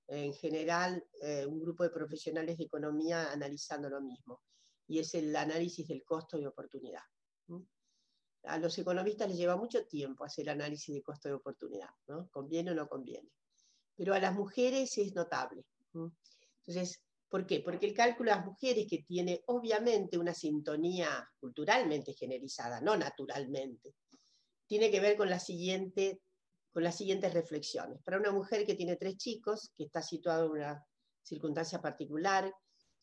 [0.08, 4.40] en general eh, un grupo de profesionales de economía analizando lo mismo,
[4.86, 7.02] y es el análisis del costo de oportunidad.
[8.44, 12.28] A los economistas les lleva mucho tiempo hacer análisis de costo de oportunidad, ¿no?
[12.30, 13.30] ¿Conviene o no conviene?
[13.94, 15.66] Pero a las mujeres es notable.
[15.92, 17.60] Entonces, ¿por qué?
[17.60, 23.94] Porque el cálculo de las mujeres, que tiene obviamente una sintonía culturalmente generalizada, no naturalmente,
[24.66, 26.20] tiene que ver con la siguiente
[26.70, 28.00] con las siguientes reflexiones.
[28.04, 30.86] Para una mujer que tiene tres chicos, que está situada en una
[31.22, 32.54] circunstancia particular,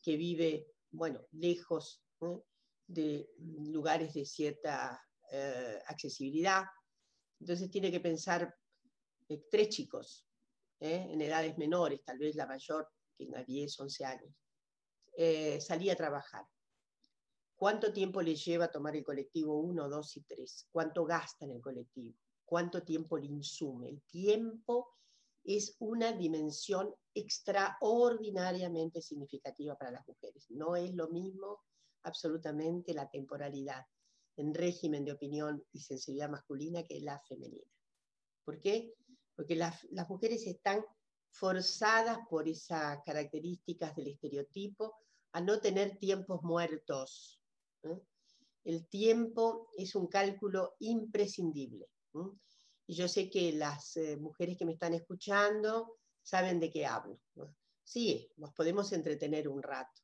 [0.02, 2.02] que vive, bueno, lejos
[2.88, 6.64] de lugares de cierta eh, accesibilidad,
[7.40, 8.56] entonces tiene que pensar
[9.28, 10.26] eh, tres chicos,
[10.80, 11.08] ¿eh?
[11.10, 14.34] en edades menores, tal vez la mayor, que tenga 10, 11 años,
[15.60, 16.46] salía a trabajar.
[17.56, 20.68] ¿Cuánto tiempo le lleva tomar el colectivo 1, 2 y 3?
[20.72, 22.18] ¿Cuánto gasta en el colectivo?
[22.46, 23.90] cuánto tiempo le insume.
[23.90, 24.94] El tiempo
[25.44, 30.46] es una dimensión extraordinariamente significativa para las mujeres.
[30.50, 31.60] No es lo mismo
[32.04, 33.84] absolutamente la temporalidad
[34.38, 37.72] en régimen de opinión y sensibilidad masculina que la femenina.
[38.44, 38.94] ¿Por qué?
[39.36, 40.84] Porque las, mujeres están
[41.36, 44.96] forzadas por esas características del estereotipo
[45.34, 47.42] a no tener tiempos muertos.
[47.84, 48.00] ¿eh?
[48.64, 51.88] El tiempo es un cálculo imprescindible.
[52.88, 57.20] Y yo sé que las eh, mujeres que me están escuchando saben de qué hablo.
[57.84, 60.02] Sí, nos podemos entretener un rato,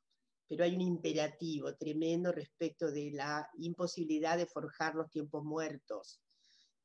[0.49, 6.21] pero hay un imperativo tremendo respecto de la imposibilidad de forjar los tiempos muertos.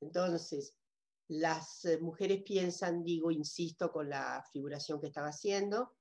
[0.00, 0.76] Entonces,
[1.28, 5.96] las eh, mujeres piensan, digo, insisto con la figuración que estaba haciendo,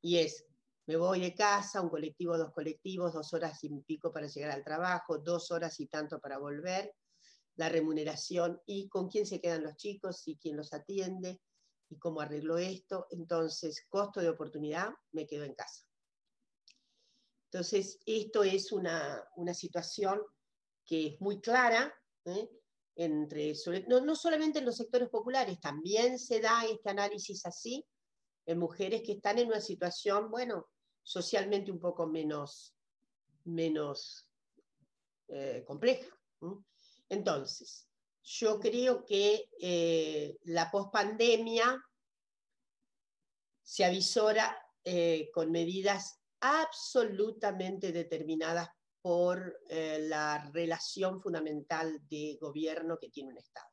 [0.00, 0.46] y es,
[0.86, 4.64] me voy de casa, un colectivo, dos colectivos, dos horas y pico para llegar al
[4.64, 6.94] trabajo, dos horas y tanto para volver,
[7.56, 11.40] la remuneración y con quién se quedan los chicos y quién los atiende
[11.90, 13.06] y cómo arreglo esto.
[13.10, 15.84] Entonces, costo de oportunidad, me quedo en casa.
[17.52, 20.22] Entonces, esto es una, situación
[20.84, 21.92] que es muy clara,
[22.24, 22.48] ¿eh?
[23.00, 23.54] Entre,
[23.88, 27.86] no, no solamente en los sectores populares, también se da este análisis así
[28.44, 30.68] en mujeres que están en una situación, bueno,
[31.02, 32.76] socialmente un poco menos,
[33.44, 34.28] menos
[35.28, 36.14] eh, compleja.
[37.08, 37.88] Entonces,
[38.22, 41.82] yo creo que eh, la pospandemia
[43.62, 48.68] se avisora eh, con medidas absolutamente determinadas
[49.02, 53.68] por eh, la relación fundamental de gobierno que tiene un Estado.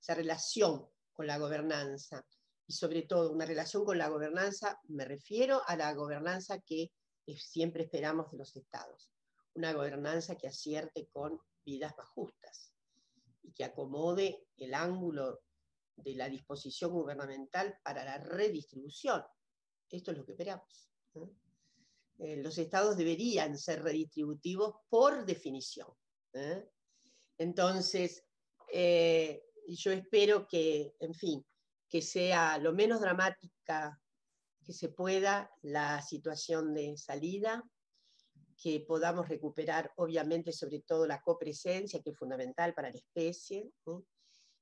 [0.00, 2.24] Esa relación con la gobernanza
[2.66, 6.90] y sobre todo una relación con la gobernanza, me refiero a la gobernanza que
[7.36, 9.10] siempre esperamos de los Estados,
[9.54, 12.72] una gobernanza que acierte con vidas más justas
[13.42, 15.40] y que acomode el ángulo
[15.96, 19.22] de la disposición gubernamental para la redistribución.
[19.90, 20.90] Esto es lo que esperamos.
[22.22, 25.88] Eh, los estados deberían ser redistributivos por definición.
[26.34, 26.68] ¿eh?
[27.38, 28.22] Entonces,
[28.70, 31.46] eh, yo espero que, en fin,
[31.88, 33.98] que sea lo menos dramática
[34.62, 37.64] que se pueda la situación de salida,
[38.62, 43.72] que podamos recuperar, obviamente, sobre todo la copresencia, que es fundamental para la especie.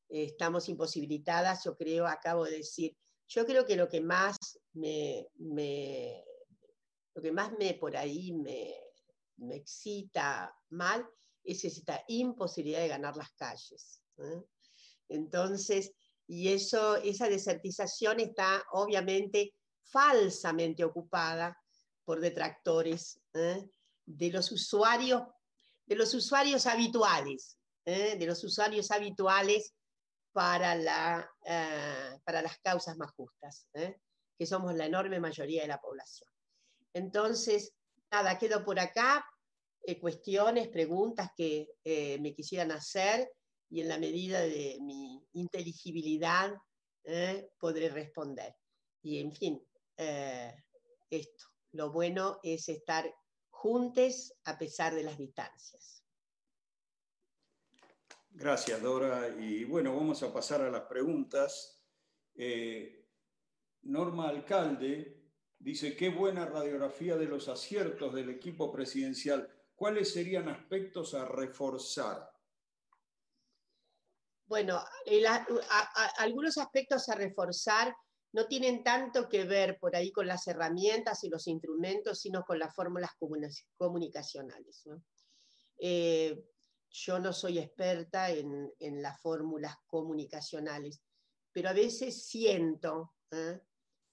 [0.09, 4.37] estamos imposibilitadas, yo creo, acabo de decir, yo creo que lo que más
[4.75, 5.27] me,
[7.19, 8.73] lo que más me por ahí me,
[9.39, 11.05] me excita mal
[11.43, 14.01] es esta imposibilidad de ganar las calles.
[15.09, 15.91] Entonces,
[16.29, 21.61] y eso, esa desertización está obviamente falsamente ocupada
[22.05, 23.69] por detractores ¿eh?
[24.07, 25.23] de los usuarios,
[25.87, 28.17] de los usuarios habituales, ¿eh?
[28.17, 29.75] de los usuarios habituales
[30.31, 34.01] para, la, eh, para las causas más justas, ¿eh?
[34.39, 36.31] que somos la enorme mayoría de la población.
[36.99, 37.75] Entonces,
[38.11, 39.25] nada, quedo por acá.
[40.01, 41.69] cuestiones, preguntas que
[42.21, 43.31] me quisieran hacer
[43.71, 46.55] y en la medida de mi inteligibilidad
[47.59, 48.55] podré responder.
[49.03, 49.67] Y en fin,
[51.09, 51.45] esto.
[51.73, 53.11] Lo bueno es estar
[53.51, 56.05] juntes a pesar de las distancias.
[58.31, 59.29] Gracias, Dora.
[59.37, 61.83] Y bueno, vamos a pasar a las preguntas.
[62.37, 63.09] Eh,
[63.83, 65.18] Norma Alcalde
[65.59, 69.49] dice, qué buena radiografía de los aciertos del equipo presidencial.
[69.75, 72.31] ¿Cuáles serían aspectos a reforzar?
[74.47, 74.83] Bueno,
[76.19, 77.95] algunos aspectos a reforzar
[78.33, 82.59] no tienen tanto que ver por ahí con las herramientas y los instrumentos, sino con
[82.59, 83.11] las fórmulas
[83.77, 84.85] comunicacionales.
[85.79, 86.45] Eh,
[86.91, 91.01] yo no soy experta en, las fórmulas comunicacionales,
[91.53, 93.61] pero a veces siento, ¿eh?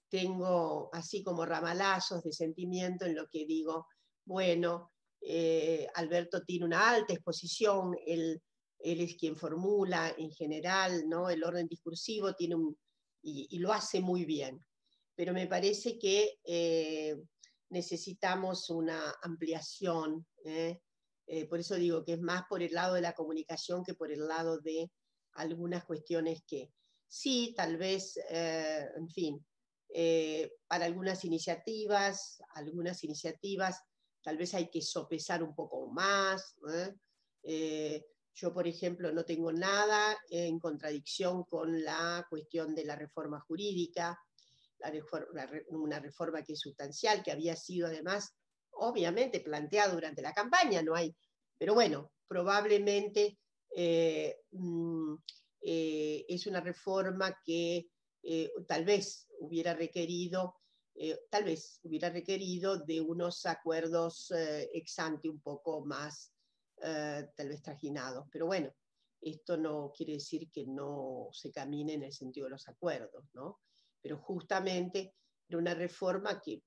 [0.08, 3.86] Tengo así como ramalazos de sentimiento en lo que digo,
[4.24, 8.40] bueno, eh, Alberto tiene una alta exposición, él,
[8.78, 11.30] él, es quien formula en general ¿no?
[11.30, 12.76] el orden discursivo, tiene un,
[13.26, 14.64] y, lo hace muy bien.
[15.14, 17.16] Pero me parece que eh,
[17.70, 20.26] necesitamos una ampliación.
[20.44, 20.80] ¿eh?
[21.26, 24.12] Eh, por eso digo que es más por el lado de la comunicación que por
[24.12, 24.90] el lado de
[25.32, 26.70] algunas cuestiones que
[27.08, 29.44] sí, tal vez, en fin,
[30.66, 33.80] para algunas iniciativas, algunas iniciativas
[34.22, 36.54] tal vez hay que sopesar un poco más.
[38.38, 44.20] Yo, por ejemplo, no tengo nada en contradicción con la cuestión de la reforma jurídica,
[45.70, 48.34] una reforma que es sustancial, que había sido además,
[48.72, 51.16] obviamente, planteada durante la campaña, no hay,
[51.58, 53.38] pero bueno, probablemente
[53.74, 55.14] eh, mm,
[55.62, 57.86] eh, es una reforma que
[58.26, 60.56] eh, tal vez hubiera requerido,
[61.30, 64.32] tal vez hubiera requerido de unos acuerdos
[64.72, 66.32] ex ante un poco más
[66.82, 68.26] eh, tal vez trajinados.
[68.30, 68.70] Pero bueno,
[69.20, 73.60] esto no quiere decir que no se camine en el sentido de los acuerdos, ¿no?
[74.00, 75.14] Pero justamente
[75.48, 76.62] era una reforma que,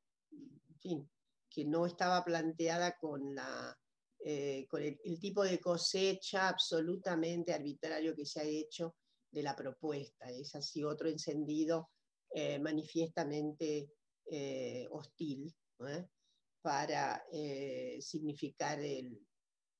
[0.81, 3.77] que no estaba planteada con, la,
[4.19, 8.95] eh, con el, tipo de cosecha absolutamente arbitrario que se ha hecho
[9.31, 10.29] de la propuesta.
[10.29, 11.89] Es así otro encendido
[12.31, 13.91] eh, manifiestamente
[14.91, 15.51] hostil
[16.61, 17.25] para
[17.99, 19.19] significar el,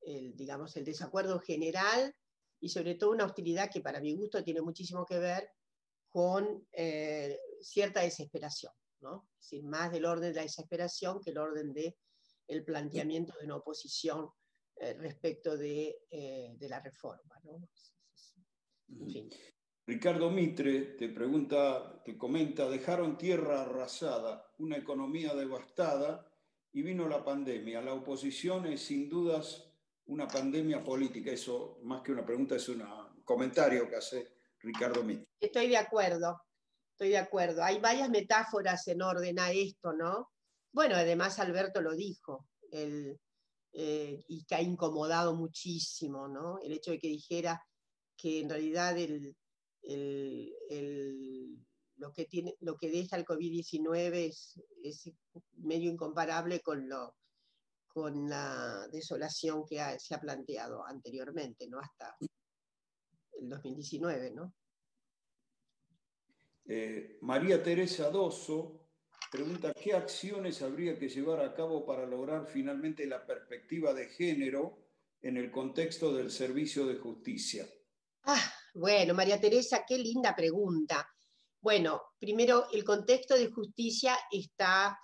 [0.02, 2.16] digamos, el desacuerdo general
[2.60, 5.50] y sobre todo una hostilidad que para mi gusto tiene muchísimo que ver
[6.10, 9.30] con eh, cierta desesperación, ¿no?
[9.40, 11.96] Es más del orden de la desesperación que el orden del
[12.48, 14.28] el planteamiento de una oposición
[14.78, 17.40] eh, respecto de, eh, de, la reforma.
[19.86, 26.32] Ricardo Mitre te pregunta, te comenta, dejaron tierra arrasada, una economía devastada
[26.72, 27.82] y vino la pandemia.
[27.82, 29.66] La oposición es sin dudas
[30.06, 31.32] una pandemia política.
[31.32, 32.84] Eso, más que una pregunta, es un
[33.24, 34.28] comentario que hace
[34.60, 35.28] Ricardo Mitre.
[35.40, 36.40] Estoy de acuerdo,
[36.92, 37.64] estoy de acuerdo.
[37.64, 40.30] Hay varias metáforas en orden a esto, ¿no?
[40.72, 43.18] Bueno, además Alberto lo dijo, eh,
[43.72, 46.60] y que ha incomodado muchísimo, ¿no?
[46.60, 47.64] El hecho de que dijera
[48.20, 48.98] que en realidad
[51.98, 54.36] lo, que deja el COVID-19
[54.84, 55.12] es,
[55.58, 56.90] medio incomparable con
[58.30, 61.80] la desolación que se ha planteado anteriormente, ¿no?
[61.80, 62.16] Hasta
[63.40, 64.54] el 2019, ¿no?
[66.66, 68.90] Eh, María Teresa Dosso
[69.32, 74.78] pregunta, ¿qué acciones habría que llevar a cabo para lograr finalmente la perspectiva de género
[75.22, 77.68] en el contexto del servicio de justicia?
[78.32, 81.10] Ah, bueno, María Teresa, qué linda pregunta.
[81.60, 84.96] Bueno, primero, el contexto de justicia está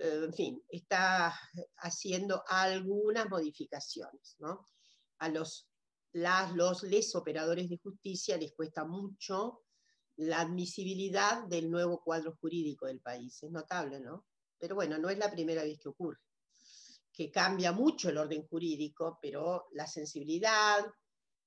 [0.00, 1.38] eh, en fin, está
[1.78, 4.36] haciendo algunas modificaciones.
[4.38, 4.70] ¿no?
[5.18, 5.68] A los,
[6.12, 9.64] las, los operadores de justicia les cuesta mucho
[10.16, 13.42] la admisibilidad del nuevo cuadro jurídico del país.
[13.42, 14.26] Es notable, ¿no?
[14.58, 16.20] Pero bueno, no es la primera vez que ocurre.
[17.12, 20.82] Que cambia mucho el orden jurídico, pero la sensibilidad,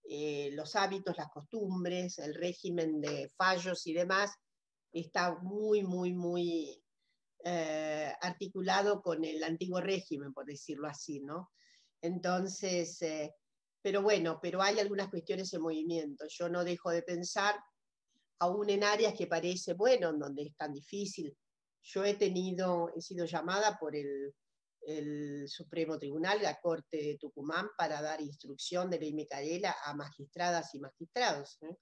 [0.08, 4.32] eh, los hábitos, las costumbres, el régimen de fallos y demás,
[4.92, 6.84] está muy, muy, muy
[7.44, 11.52] eh, articulado con el antiguo régimen, por decirlo así, ¿no?
[12.02, 13.34] Entonces, eh,
[13.82, 16.26] pero bueno, pero hay algunas cuestiones en movimiento.
[16.30, 17.56] Yo no dejo de pensar,
[18.40, 21.36] aún en áreas que parece, bueno, en donde es tan difícil.
[21.82, 24.34] Yo he tenido, he sido llamada por el,
[25.48, 30.80] Supremo Tribunal, la Corte de Tucumán, para dar instrucción de ley Micaela a magistradas y
[30.80, 31.58] magistrados.
[31.62, 31.76] ¿eh?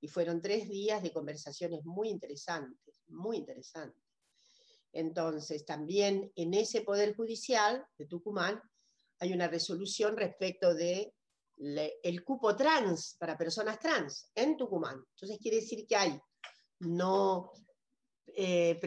[0.00, 4.02] Y fueron tres días de conversaciones muy interesantes, muy interesantes.
[4.92, 8.62] Entonces, también en ese Poder Judicial de Tucumán
[9.18, 11.12] hay una resolución respecto de
[11.56, 15.04] el cupo trans para personas trans en Tucumán.
[15.14, 16.20] Entonces quiere decir que hay,
[16.80, 17.52] no
[18.26, 18.78] eh,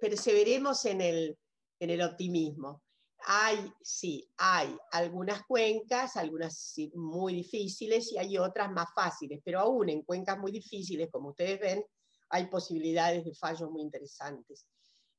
[0.00, 1.38] perseveremos en el,
[1.78, 2.82] en el optimismo.
[3.26, 9.88] Hay, sí, hay algunas cuencas, algunas muy difíciles y hay otras más fáciles, pero aún
[9.88, 11.84] en cuencas muy difíciles, como ustedes ven,
[12.30, 14.66] hay posibilidades de fallos muy interesantes.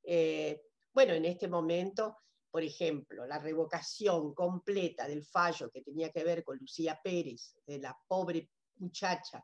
[0.03, 0.61] Eh,
[0.93, 2.17] bueno, en este momento,
[2.51, 7.79] por ejemplo, la revocación completa del fallo que tenía que ver con Lucía Pérez, de
[7.79, 9.43] la pobre muchacha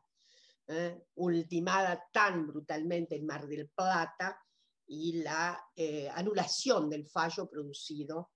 [1.16, 4.40] ultimada tan brutalmente en Mar del Plata
[4.86, 5.60] y la
[6.14, 8.30] anulación del fallo producido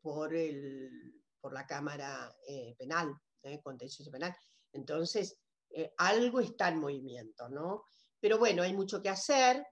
[0.00, 2.34] por, el, por la Cámara
[2.78, 3.14] Penal,
[3.62, 4.34] contencioso penal.
[4.72, 5.38] Entonces,
[5.96, 7.84] algo está en movimiento, ¿no?
[8.20, 9.66] Pero bueno, hay mucho que hacer.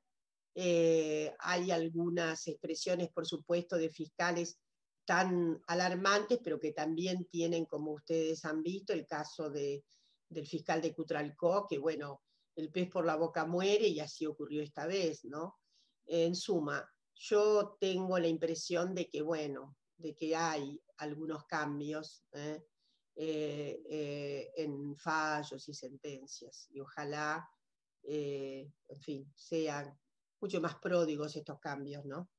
[0.54, 4.58] Eh, hay algunas expresiones, por supuesto, de fiscales
[5.04, 9.84] tan alarmantes, pero que también tienen, como ustedes han visto, el caso de,
[10.28, 12.22] del fiscal de Cutralcó, que bueno,
[12.56, 15.58] el pez por la boca muere y así ocurrió esta vez, ¿no?
[16.06, 16.84] En suma,
[17.14, 22.64] yo tengo la impresión de que, bueno, de que hay algunos cambios ¿eh?
[23.14, 27.46] Eh, en fallos y sentencias, y ojalá
[28.02, 29.98] eh, en fin, sean
[30.40, 32.30] mucho más pródigos estos cambios, ¿no?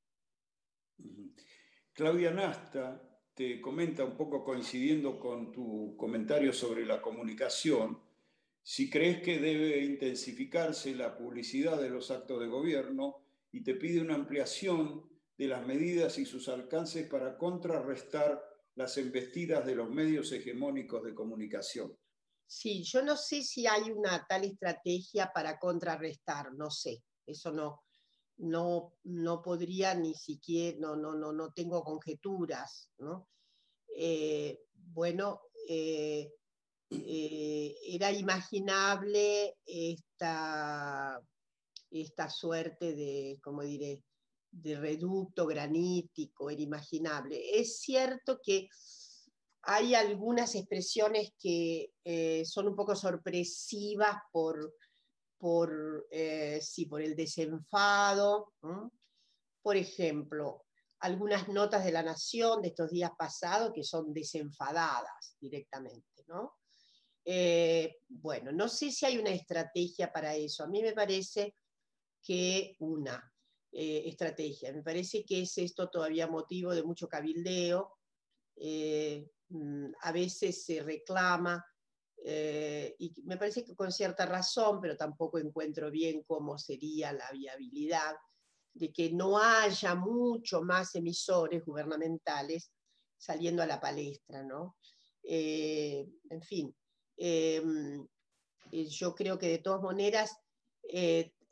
[1.92, 3.00] Claudia Nasta
[3.34, 8.00] te comenta un poco coincidiendo con tu comentario sobre la comunicación,
[8.62, 14.00] si crees que debe intensificarse la publicidad de los actos de gobierno y te pide
[14.00, 15.11] una ampliación
[15.42, 18.40] de las medidas y sus alcances para contrarrestar
[18.76, 21.98] las embestidas de los medios hegemónicos de comunicación.
[22.46, 27.82] Sí, yo no sé si hay una tal estrategia para contrarrestar, no sé, eso no,
[28.38, 33.28] no, no podría ni siquiera, no, no, no, no tengo conjeturas, ¿no?
[33.96, 36.30] Eh, bueno, eh,
[36.90, 41.20] eh, era imaginable esta,
[41.90, 44.02] esta suerte de, como diré,
[44.52, 47.40] de reducto granítico, era.
[47.54, 48.68] Es cierto que
[49.62, 54.74] hay algunas expresiones que eh, son un poco sorpresivas por,
[55.38, 58.52] por, eh, por el desenfado.
[59.62, 60.66] Por ejemplo,
[61.00, 66.24] algunas notas de la Nación de estos días pasados que son desenfadadas directamente.
[66.26, 66.58] ¿no?
[67.24, 70.64] Eh, bueno, no sé si hay una estrategia para eso.
[70.64, 71.54] A mí me parece
[72.22, 73.31] que una
[73.72, 77.96] estrategia, me parece que es esto todavía motivo de mucho cabildeo.
[79.52, 81.64] Mm, a veces se reclama,
[82.24, 87.30] eh, y me parece que con cierta razón, pero tampoco encuentro bien cómo sería la
[87.32, 88.14] viabilidad,
[88.72, 92.72] de que no haya mucho más emisores gubernamentales
[93.18, 94.76] saliendo a la palestra, ¿no?
[95.22, 96.74] Eh, en fin,
[97.18, 97.62] eh,
[98.70, 100.34] yo creo que de todas maneras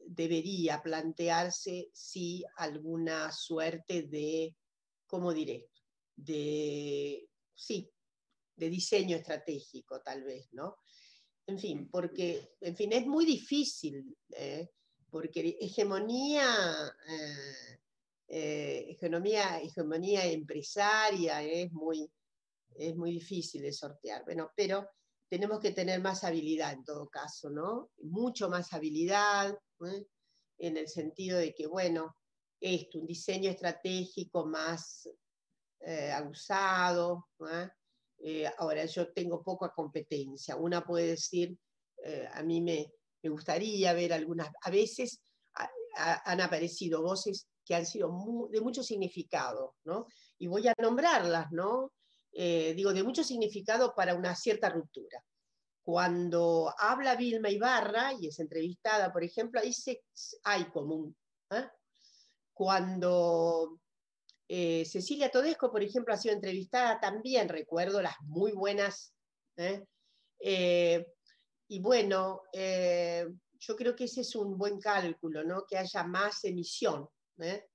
[0.07, 4.57] debería plantearse si alguna suerte de,
[5.07, 5.69] ¿cómo diré?
[6.17, 7.91] De sí,
[8.57, 10.77] de diseño estratégico tal vez, ¿no?
[11.47, 14.71] En fin, porque, en fin, es muy difícil, ¿eh?
[15.11, 17.81] porque hegemonía, eh,
[18.29, 22.09] eh, hegemonía, empresaria es muy,
[22.77, 24.25] es muy difícil de sortear.
[24.25, 24.89] Bueno, pero
[25.31, 27.91] tenemos que tener más habilidad en todo caso, ¿no?
[28.03, 29.57] Mucho más habilidad,
[30.59, 32.17] en el sentido de que, bueno,
[32.61, 35.09] esto, un diseño estratégico más
[35.81, 37.29] eh, abusado.
[38.19, 40.57] Eh, ahora, yo tengo poca competencia.
[40.57, 41.57] Una puede decir,
[42.05, 45.21] eh, a mí me, me, gustaría ver algunas, a veces
[45.95, 48.11] han aparecido voces que han sido
[48.51, 50.07] de mucho significado, ¿no?
[50.39, 51.93] Y voy a nombrarlas, ¿no?
[52.33, 55.23] Digo, de mucho significado para una cierta ruptura.
[55.83, 59.73] Cuando habla Vilma Ibarra y es entrevistada, por ejemplo, ahí
[60.45, 61.17] hay común.
[62.53, 63.81] Cuando
[64.53, 69.15] eh, Cecilia Todesco, por ejemplo, ha sido entrevistada también, recuerdo las muy buenas.
[69.57, 69.85] ¿eh?
[70.41, 71.07] Eh,
[71.69, 75.65] y bueno, yo creo que ese es un buen cálculo, ¿no?
[75.69, 77.69] que haya más emisión de,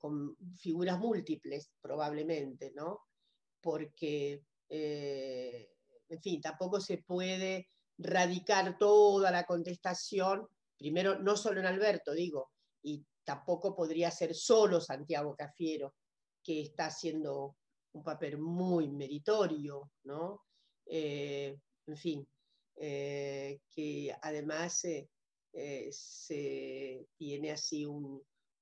[0.00, 3.00] con figuras múltiples, probablemente, ¿no?
[3.60, 7.68] porque, en fin, tampoco se puede
[7.98, 10.48] radicar toda la contestación,
[10.78, 12.50] primero, no solo en Alberto, digo,
[12.82, 15.94] y tampoco podría ser solo Santiago Cafiero,
[16.42, 17.56] que está haciendo
[17.92, 20.42] un papel muy meritorio, ¿no?
[20.86, 21.56] Eh,
[21.86, 22.26] en fin,
[22.76, 27.84] eh, que además eh, se tiene así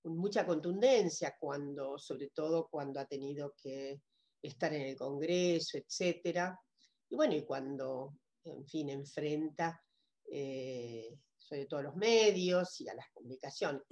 [0.05, 4.01] mucha contundencia cuando, sobre todo cuando ha tenido que
[4.43, 6.59] estar en el Congreso, etcétera.
[7.11, 9.83] Y bueno, y cuando, en fin, enfrenta
[11.37, 13.83] sobre todo a los medios y a las comunicaciones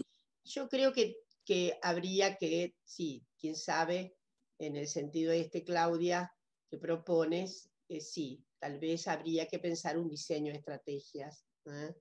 [0.47, 4.17] yo creo que, habría que, sí, quién sabe,
[4.59, 6.33] en el sentido de este, Claudia,
[6.71, 11.45] que propones, eh, sí, tal vez habría que pensar un diseño de estrategias.
[11.67, 11.95] ¿eh?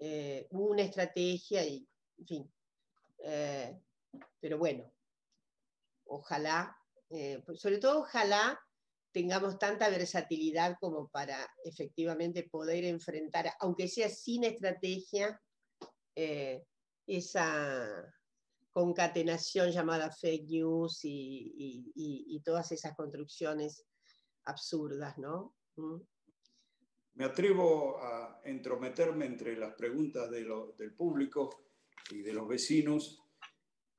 [0.00, 1.86] Eh, una estrategia y,
[2.18, 2.52] en fin.
[3.22, 4.90] Pero bueno,
[6.04, 6.76] ojalá,
[7.08, 8.58] pues, sobre todo ojalá
[9.12, 15.40] tengamos tanta versatilidad como para efectivamente poder enfrentar, aunque sea sin estrategia,
[16.14, 16.64] eh,
[17.06, 18.14] esa
[18.72, 23.84] concatenación llamada fake news y, todas esas construcciones
[24.44, 25.54] absurdas, ¿no?
[25.76, 26.00] ¿Mm?
[27.14, 31.69] Me atrevo a entrometerme entre las preguntas del público
[32.10, 33.22] y de los vecinos.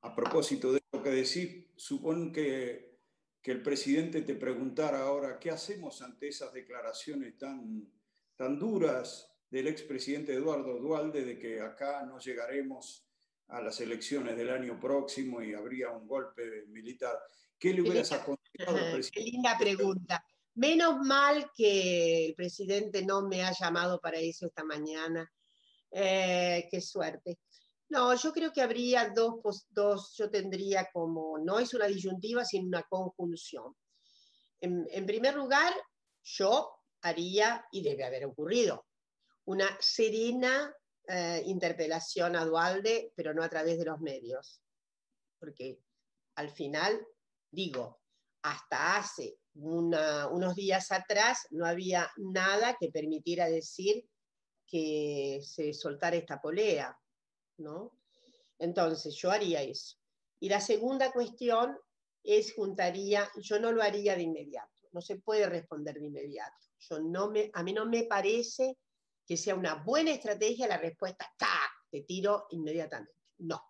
[0.02, 2.99] A propósito de lo que decís, supongo que,
[3.41, 7.91] que el presidente te preguntara ahora, ¿qué hacemos ante esas declaraciones tan,
[8.36, 13.06] tan duras del expresidente Eduardo Dualde de que acá no llegaremos
[13.49, 17.18] a las elecciones del año próximo y habría un golpe militar?
[17.60, 19.12] ¿Qué le hubieras aconsejado al presidente?
[19.12, 20.26] Qué linda pregunta.
[20.56, 25.32] Menos mal que el presidente no me ha llamado para eso esta mañana.
[25.91, 27.38] Eh, qué suerte.
[27.92, 32.70] No, yo creo que habría dos, dos, yo tendría como, no es una disyuntiva, sino
[32.70, 33.76] una conjunción.
[34.62, 35.74] En, primer lugar,
[36.24, 36.72] yo
[37.02, 38.86] haría, y debe haber ocurrido,
[39.44, 40.74] una serena
[41.06, 44.62] eh, interpelación a Dualde, pero no a través de los medios.
[45.38, 45.82] Porque
[46.36, 47.06] al final,
[47.52, 48.00] digo,
[48.44, 54.08] hasta hace unos días atrás no había nada que permitiera decir
[54.66, 56.98] que se soltara esta polea,
[57.62, 57.97] ¿no?
[58.59, 59.97] Entonces, yo haría eso.
[60.39, 61.78] Y la segunda cuestión
[62.24, 66.57] es juntaría, yo no lo haría de inmediato, no se puede responder de inmediato.
[66.80, 68.78] Yo no me, a mí no me parece
[69.26, 71.72] que sea una buena estrategia la respuesta, ¡tac!
[71.89, 73.14] te tiro inmediatamente.
[73.39, 73.62] No.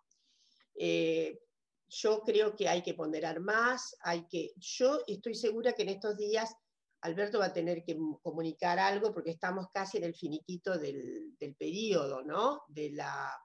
[0.74, 1.40] Eh,
[1.88, 6.16] yo creo que hay que ponderar más, hay que, yo estoy segura que en estos
[6.16, 6.54] días
[7.02, 11.54] Alberto va a tener que comunicar algo porque estamos casi en el finiquito del, del
[11.56, 12.62] periodo, ¿no?
[12.68, 13.36] De la,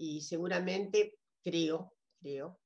[0.00, 2.58] y seguramente creo, creo,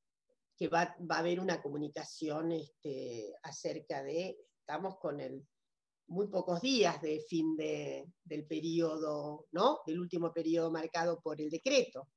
[0.56, 5.44] que va, va a haber una comunicación este, acerca de, estamos con el,
[6.06, 9.80] muy pocos días de fin de, del periodo, ¿no?
[9.84, 12.08] Del último periodo marcado por el decreto.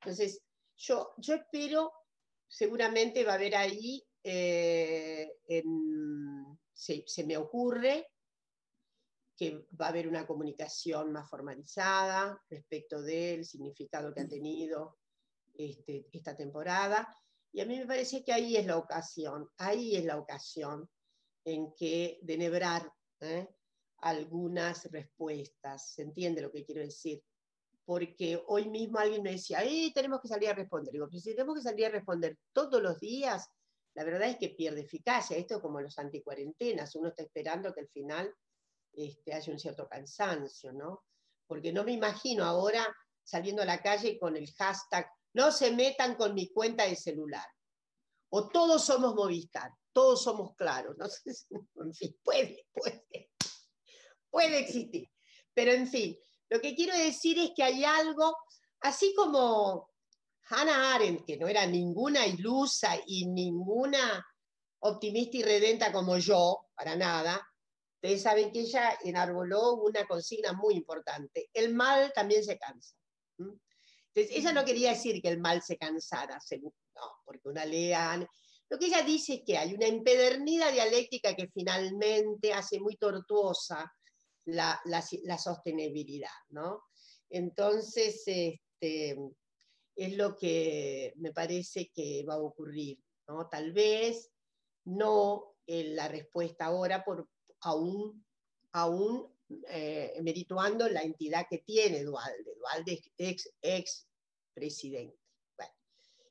[0.00, 0.40] Entonces,
[0.76, 1.92] yo, yo espero
[2.46, 5.28] seguramente va a haber ahí, eh,
[6.72, 8.11] se, me ocurre
[9.42, 14.98] que va a haber una comunicación más formalizada respecto del significado que ha tenido
[15.54, 17.12] este, esta temporada.
[17.52, 20.88] Y a mí me parece que ahí es la ocasión, ahí es la ocasión
[21.44, 22.88] en que denebrar
[23.18, 23.48] ¿eh?
[23.98, 25.90] algunas respuestas.
[25.90, 27.20] ¿Se entiende lo que quiero decir?
[27.84, 30.92] porque hoy mismo alguien me decía, eh, tenemos que salir a responder.
[30.92, 33.50] Digo, si tenemos que salir a responder todos los días,
[33.94, 35.36] la verdad es que pierde eficacia.
[35.36, 38.32] Esto es como los anticuarentenas, uno está esperando que al final
[38.92, 41.04] este, un cierto cansancio, ¿no?
[41.46, 42.86] Porque no me imagino ahora
[43.22, 47.46] saliendo a la calle con el hashtag, no se metan con mi cuenta de celular.
[48.30, 50.96] O todos somos Movistar, todos somos claros.
[50.98, 51.06] ¿no?
[51.84, 53.30] en fin, puede, puede,
[54.30, 55.10] puede existir.
[55.54, 56.16] Pero en fin,
[56.48, 58.36] lo que quiero decir es que hay algo,
[58.80, 59.90] así como
[60.48, 64.26] Hannah Arendt, que no era ninguna ilusa y ninguna
[64.80, 67.46] optimista y redenta como yo, para nada,
[68.02, 71.48] ustedes saben que ella enarboló una consigna muy importante.
[71.54, 72.96] El mal también se cansa.
[73.38, 78.28] Entonces, ella no quería decir que el mal se cansara, no, porque una lea...
[78.68, 83.92] Lo que ella dice es que hay una empedernida dialéctica que finalmente hace muy tortuosa
[84.46, 84.80] la,
[85.38, 86.82] sostenibilidad, ¿no?
[87.30, 89.16] Entonces, este,
[89.94, 92.98] es lo que me parece que va a ocurrir,
[93.28, 93.48] ¿no?
[93.48, 94.30] Tal vez
[94.86, 97.28] no en la respuesta ahora, por,
[97.62, 98.24] aún,
[98.72, 99.32] aún
[99.68, 102.54] eh, merituando la entidad que tiene Dualde.
[102.56, 104.08] Dualde es ex, ex
[104.54, 105.18] presidente.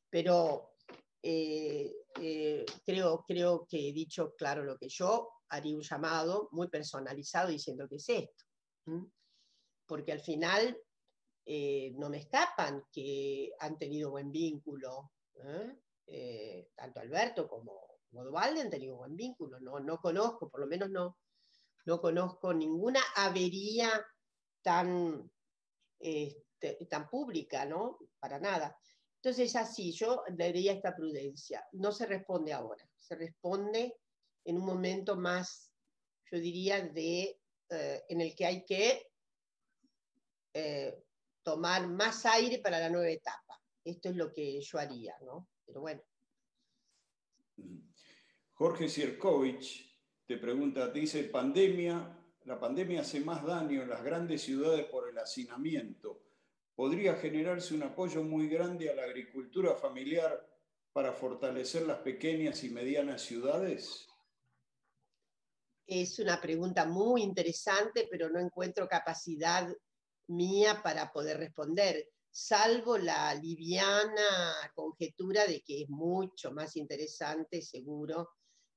[0.09, 0.71] pero
[1.23, 6.67] eh, eh, creo, creo que he dicho claro lo que yo haría un llamado muy
[6.67, 8.45] personalizado diciendo que es esto.
[9.85, 10.77] Porque al final
[11.45, 15.11] eh, no me escapan que han tenido buen vínculo,
[16.75, 19.59] tanto Alberto como, como han tenido buen vínculo.
[19.59, 21.17] No, no conozco, por lo menos no,
[21.85, 23.89] no conozco ninguna avería
[24.61, 25.29] tan,
[25.99, 27.99] este, tan pública, ¿no?
[28.19, 28.77] Para nada.
[29.15, 31.65] Entonces, así, yo le diría esta prudencia.
[31.73, 33.97] No se responde ahora, se responde
[34.43, 35.71] en un momento más,
[36.31, 37.39] yo diría, de,
[37.69, 39.11] eh, en el que hay que
[40.53, 41.03] eh,
[41.43, 43.61] tomar más aire para la nueva etapa.
[43.83, 45.47] Esto es lo que yo haría, ¿no?
[45.65, 46.01] Pero bueno.
[48.61, 49.91] Jorge Sierkovich
[50.23, 55.17] te pregunta, dice, pandemia, la pandemia hace más daño en las grandes ciudades por el
[55.17, 56.21] hacinamiento.
[56.75, 60.47] ¿Podría generarse un apoyo muy grande a la agricultura familiar
[60.93, 64.07] para fortalecer las pequeñas y medianas ciudades?
[65.87, 69.75] Es una pregunta muy interesante, pero no encuentro capacidad
[70.27, 78.29] mía para poder responder, salvo la liviana conjetura de que es mucho más interesante, seguro,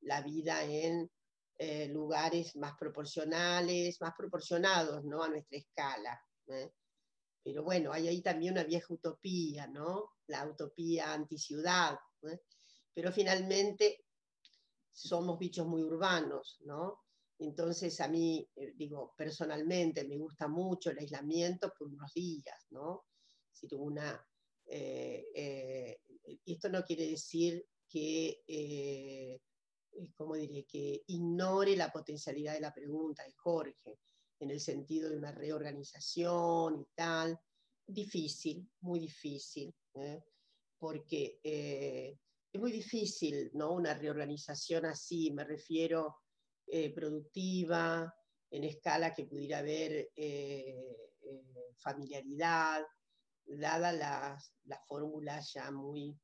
[0.04, 1.10] la vida en
[1.56, 5.22] eh, lugares más proporcionales, más proporcionados ¿no?
[5.22, 6.20] a nuestra escala.
[6.48, 6.72] ¿eh?
[7.44, 10.14] Pero bueno, hay ahí también una vieja utopía, ¿no?
[10.26, 11.96] La utopía anticiudad.
[12.22, 12.40] ¿eh?
[12.92, 14.04] Pero finalmente
[14.90, 17.04] somos bichos muy urbanos, ¿no?
[17.38, 23.06] Entonces a mí, digo, personalmente me gusta mucho el aislamiento por unos días, ¿no?
[23.52, 24.24] Si una,
[24.64, 29.40] esto no quiere decir que
[30.16, 33.98] ¿cómo diré?, que ignore la potencialidad de la pregunta de Jorge,
[34.40, 37.38] en el sentido de una reorganización y tal.
[37.86, 40.22] Difícil, muy difícil, ¿eh?
[40.78, 42.18] porque eh,
[42.52, 43.72] es muy difícil, ¿no?
[43.72, 46.16] Una reorganización así, me refiero
[46.66, 48.12] eh, productiva,
[48.50, 50.10] en escala que pudiera haber
[51.76, 52.86] familiaridad,
[53.44, 56.16] dada la, la fórmula ya muy,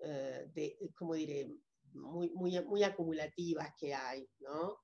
[0.00, 1.48] de, ¿cómo diré?,
[1.94, 4.78] muy, muy, acumulativas que hay, ¿no?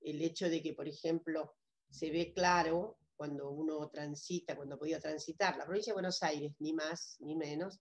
[0.00, 1.54] El hecho de que, por ejemplo,
[1.88, 6.72] se ve claro cuando uno transita, cuando podía transitar la provincia de Buenos Aires, ni
[6.72, 7.78] más ni menos,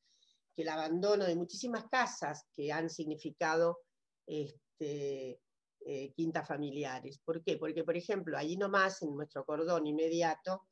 [0.55, 3.79] que el abandono de muchísimas casas que han significado
[4.27, 5.39] este,
[5.85, 7.19] eh, quintas familiares.
[7.23, 7.57] ¿Por qué?
[7.57, 10.67] Porque, por ejemplo, allí nomás, en nuestro cordón inmediato,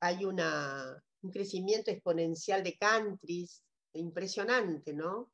[0.00, 0.38] hay un
[1.32, 5.32] crecimiento exponencial de countries impresionante, ¿no?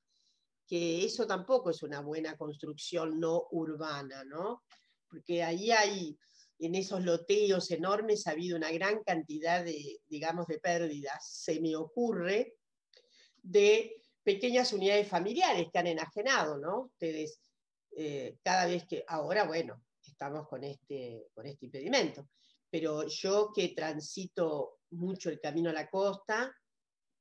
[0.66, 4.64] Que eso tampoco es una buena construcción no urbana, ¿no?
[5.08, 6.18] Porque ahí hay,
[6.58, 11.76] en esos loteos enormes, ha habido una gran cantidad de, digamos, de pérdidas, se me
[11.76, 12.54] ocurre,
[13.42, 16.82] de pequeñas unidades familiares que han enajenado, ¿no?
[16.82, 17.40] Ustedes,
[17.96, 22.28] eh, cada vez que, ahora, bueno, estamos con este, con este impedimento,
[22.70, 26.54] pero yo que transito mucho el camino a la costa,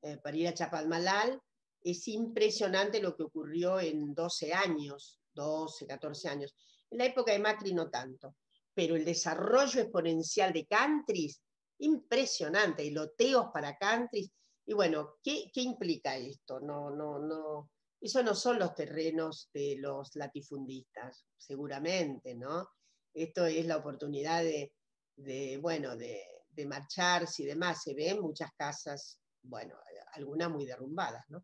[0.04, 1.40] eh, para ir a Chapalmalal,
[1.84, 6.56] es impresionante lo que ocurrió en 12 años, 12, 14 años.
[6.90, 8.36] En la época de Macri no tanto,
[8.74, 11.42] pero el desarrollo exponencial de countries,
[11.80, 14.32] impresionante, y loteos para countries.
[14.66, 16.60] Y bueno, ¿qué, ¿qué, implica esto?
[16.60, 17.72] No, no, no.
[18.00, 22.68] Eso no son los terrenos de los latifundistas, seguramente, ¿no?
[23.14, 24.74] Esto es la oportunidad de,
[25.16, 27.84] de bueno, de, de marcharse y demás.
[27.84, 29.76] Se ven muchas casas, bueno,
[30.14, 31.44] algunas muy derrumbadas, ¿no?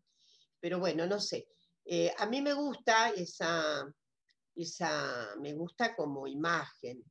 [0.60, 1.48] Pero bueno, no sé.
[1.84, 3.84] Eh, a mí me gusta esa,
[4.54, 7.02] esa, me gusta como imagen,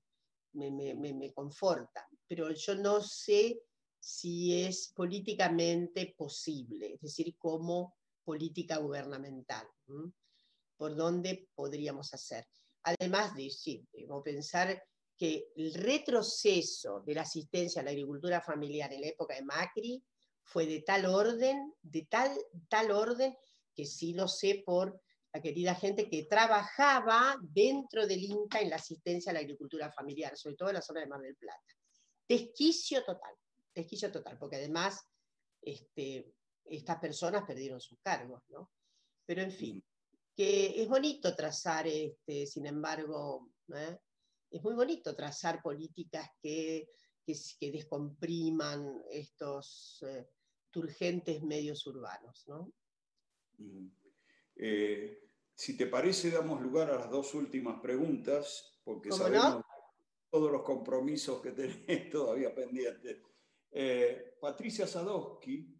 [0.54, 3.60] me, me, conforta, pero yo no sé
[4.00, 9.68] si es políticamente posible, es decir, como política gubernamental,
[10.76, 12.48] por dónde podríamos hacer.
[12.84, 13.88] Además de, sí,
[14.24, 14.82] pensar
[15.18, 20.04] que el retroceso de la asistencia a la agricultura familiar en la época de Macri
[20.48, 22.32] fue de tal orden, de tal,
[22.70, 23.36] tal orden,
[23.76, 25.02] que sí lo sé por
[25.34, 30.38] la querida gente que trabajaba dentro del INCA en la asistencia a la agricultura familiar,
[30.38, 31.74] sobre todo en la zona de Mar del Plata.
[32.28, 33.36] Desquicio total,
[33.76, 35.06] desquicio total, porque además
[35.62, 36.34] este,
[36.64, 38.72] estas personas perdieron sus cargos, ¿no?
[39.26, 39.84] Pero en fin,
[40.34, 43.98] que es bonito trazar, este, sin embargo, ¿eh?
[44.50, 46.88] es muy bonito trazar políticas que,
[47.60, 50.28] que, descompriman estos, eh,
[50.76, 52.48] urgentes medios urbanos.
[52.48, 52.72] ¿no?
[54.56, 59.64] Eh, si te parece, damos lugar a las dos últimas preguntas, porque sabemos
[60.30, 61.52] todos los compromisos que
[61.88, 63.18] tenés todavía pendientes.
[63.72, 65.76] Eh, Patricia Sadowski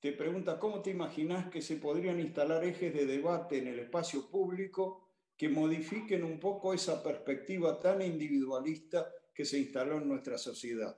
[0.00, 4.28] te pregunta, ¿cómo te imaginas que se podrían instalar ejes de debate en el espacio
[4.30, 5.04] público
[5.36, 10.96] que modifiquen un poco esa perspectiva tan individualista que se instaló en nuestra sociedad?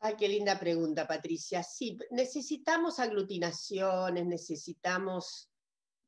[0.00, 1.62] Ay, qué linda pregunta, Patricia.
[1.62, 5.50] Sí, necesitamos aglutinaciones, necesitamos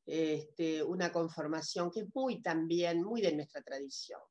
[0.05, 4.21] este, una conformación que es muy también, muy de nuestra tradición.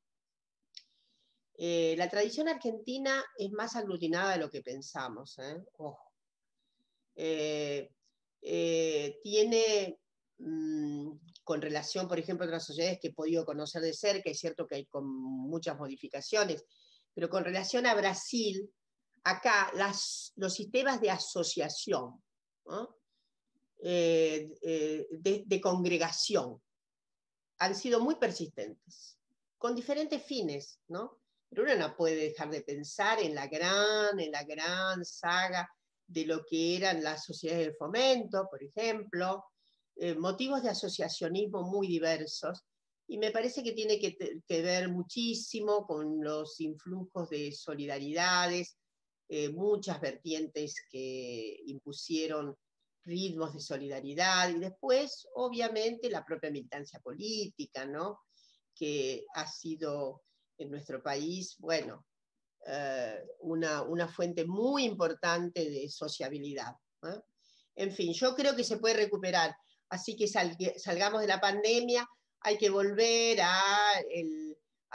[1.57, 5.37] Eh, la tradición argentina es más aglutinada de lo que pensamos.
[5.39, 5.61] ¿eh?
[8.41, 9.99] Eh, tiene,
[10.37, 11.11] mm,
[11.43, 14.65] con relación, por ejemplo, a otras sociedades que he podido conocer de cerca, es cierto
[14.65, 16.63] que hay con muchas modificaciones,
[17.13, 18.69] pero con relación a Brasil,
[19.23, 22.21] acá los sistemas de asociación,
[23.81, 26.61] eh, eh, de, congregación,
[27.59, 29.17] han sido muy persistentes,
[29.57, 31.19] con diferentes fines, ¿no?
[31.49, 35.69] Pero uno no puede dejar de pensar en la gran, en la gran saga
[36.07, 39.45] de lo que eran las sociedades del fomento, por ejemplo,
[39.95, 42.63] eh, motivos de asociacionismo muy diversos,
[43.09, 48.77] y me parece que tiene que, ver muchísimo con los influjos de solidaridades,
[49.27, 52.55] eh, muchas vertientes que impusieron
[53.03, 58.19] ritmos de solidaridad y después, obviamente, la propia militancia política, ¿no?
[58.75, 60.21] que ha sido
[60.59, 62.05] en nuestro país, bueno,
[62.67, 66.75] eh, una, fuente muy importante de sociabilidad.
[67.75, 69.55] En fin, yo creo que se puede recuperar,
[69.89, 72.07] así que salgamos de la pandemia,
[72.41, 74.01] hay que volver a,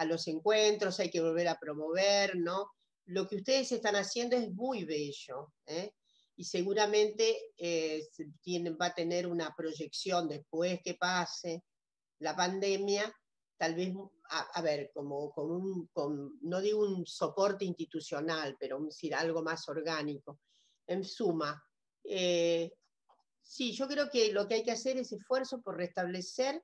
[0.07, 2.70] los encuentros, hay que volver a promover, ¿no?
[3.07, 5.92] Lo que ustedes están haciendo es muy bello, ¿eh?
[6.36, 8.09] y seguramente eh,
[8.80, 11.62] va a tener una proyección después que pase
[12.18, 13.14] la pandemia,
[13.57, 13.95] tal vez,
[14.30, 15.88] a, ver, como, un,
[16.42, 20.40] no digo un soporte institucional, pero decir, algo más orgánico.
[20.86, 21.62] En suma,
[22.03, 22.72] eh,
[23.42, 26.62] sí, yo creo que lo que hay que hacer es esfuerzo por restablecer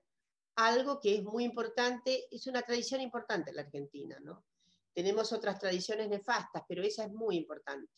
[0.66, 4.44] algo que es muy importante, es una tradición importante en la Argentina, ¿no?
[4.92, 7.90] Tenemos otras tradiciones nefastas, pero esa es muy importante.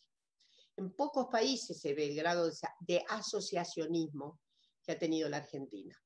[0.77, 2.49] En pocos países se ve el grado
[2.79, 4.39] de asociacionismo
[4.81, 5.99] que ha tenido la Argentina.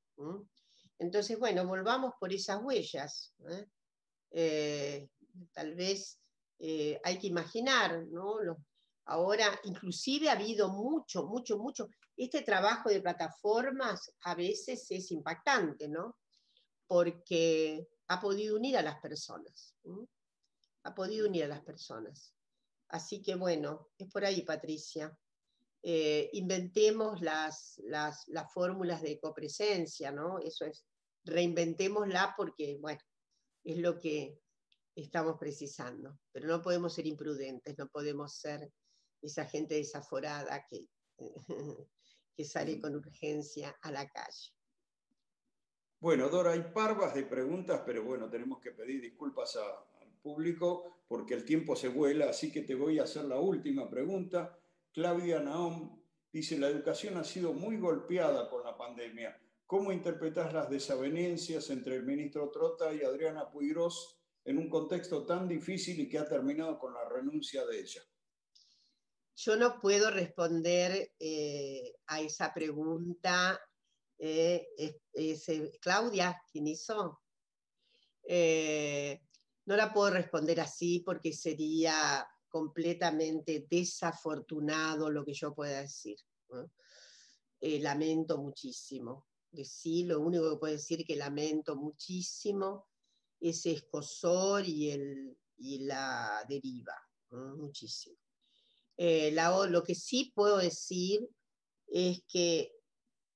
[0.98, 3.34] Entonces, bueno, volvamos por esas huellas.
[3.50, 3.66] ¿eh?
[4.32, 5.10] Eh,
[5.54, 6.20] tal vez
[6.58, 8.40] eh, hay que imaginar, ¿no?
[9.06, 11.90] ahora, inclusive ha habido mucho, mucho, mucho.
[12.16, 16.18] Este trabajo de plataformas a veces es impactante, ¿no?
[16.88, 19.76] Porque ha podido unir a las personas.
[20.84, 22.34] Ha podido unir a las personas.
[22.90, 25.18] Así que bueno, es por ahí, Patricia.
[25.84, 30.40] Eh, inventemos las, las, fórmulas de copresencia, ¿no?
[30.40, 30.86] Eso es,
[31.24, 33.02] reinventémosla porque, bueno,
[33.64, 34.40] es lo que
[34.96, 36.20] estamos precisando.
[36.32, 38.72] Pero no podemos ser imprudentes, no podemos ser
[39.22, 40.88] esa gente desaforada que
[42.46, 44.57] sale con urgencia a la calle.
[46.00, 49.84] Bueno, Dora, hay parvas de preguntas, pero bueno, tenemos que pedir disculpas a,
[50.22, 54.60] público porque el tiempo se vuela, así que te voy a hacer la última pregunta.
[54.92, 56.02] Claudia Naom
[56.34, 59.40] dice, la educación ha sido muy golpeada con la pandemia.
[59.66, 65.48] ¿Cómo interpretas las desavenencias entre el ministro Trota y Adriana Puigros en un contexto tan
[65.48, 68.02] difícil y que ha terminado con la renuncia de ella?
[69.36, 73.60] Yo no puedo responder eh, a esa pregunta.
[74.20, 74.68] Eh,
[75.80, 77.22] Claudia, ¿quién hizo?
[78.24, 79.22] Eh,
[79.66, 86.18] no la puedo responder así porque sería completamente desafortunado lo que yo pueda decir.
[87.60, 89.28] Eh, lamento muchísimo.
[89.64, 92.88] Sí, lo único que puedo decir que lamento muchísimo
[93.40, 96.96] ese escosor y, el, y la deriva.
[97.32, 98.18] Muchísimo.
[98.96, 99.32] Eh,
[99.70, 101.28] lo que sí puedo decir
[101.88, 102.77] es que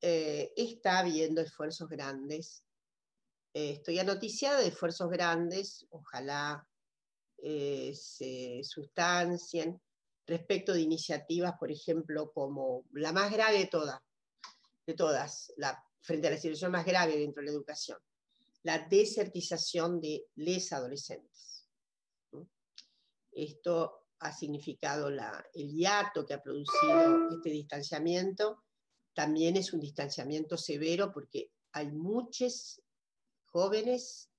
[0.02, 2.64] eh, está habiendo esfuerzos grandes
[3.54, 6.66] eh, estoy anoticiada de esfuerzos grandes, ojalá
[7.38, 9.82] eh, se sustancien,
[10.26, 14.00] respecto de iniciativas, por ejemplo, como la más grave de todas,
[14.88, 17.98] de todas, la, frente a la situación más grave dentro de la educación,
[18.64, 21.68] la desertización de les adolescentes.
[23.34, 28.64] Esto ha significado el hiato que ha producido este distanciamiento,
[29.14, 32.82] también es un distanciamiento severo porque hay muchos
[33.46, 34.30] jóvenes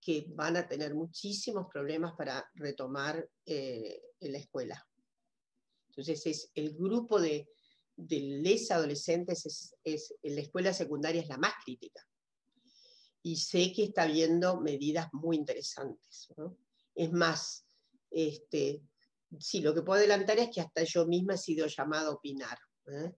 [0.00, 4.86] que van a tener muchísimos problemas para retomar eh, la escuela.
[5.88, 7.48] Entonces, es el grupo de,
[7.96, 12.06] de les adolescentes es, en la escuela secundaria es la más crítica.
[13.22, 16.28] Y sé que está habiendo medidas muy interesantes.
[16.94, 17.66] Es más,
[18.10, 18.82] este,
[19.38, 22.58] sí, lo que puedo adelantar es que hasta yo misma he sido llamada a opinar
[22.86, 23.14] ¿eh?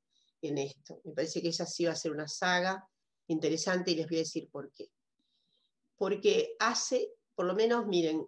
[0.46, 1.00] En esto.
[1.04, 2.88] Me parece que esa sí va a ser una saga
[3.28, 4.90] interesante y les voy a decir por qué
[5.96, 8.26] porque hace, por lo menos, miren,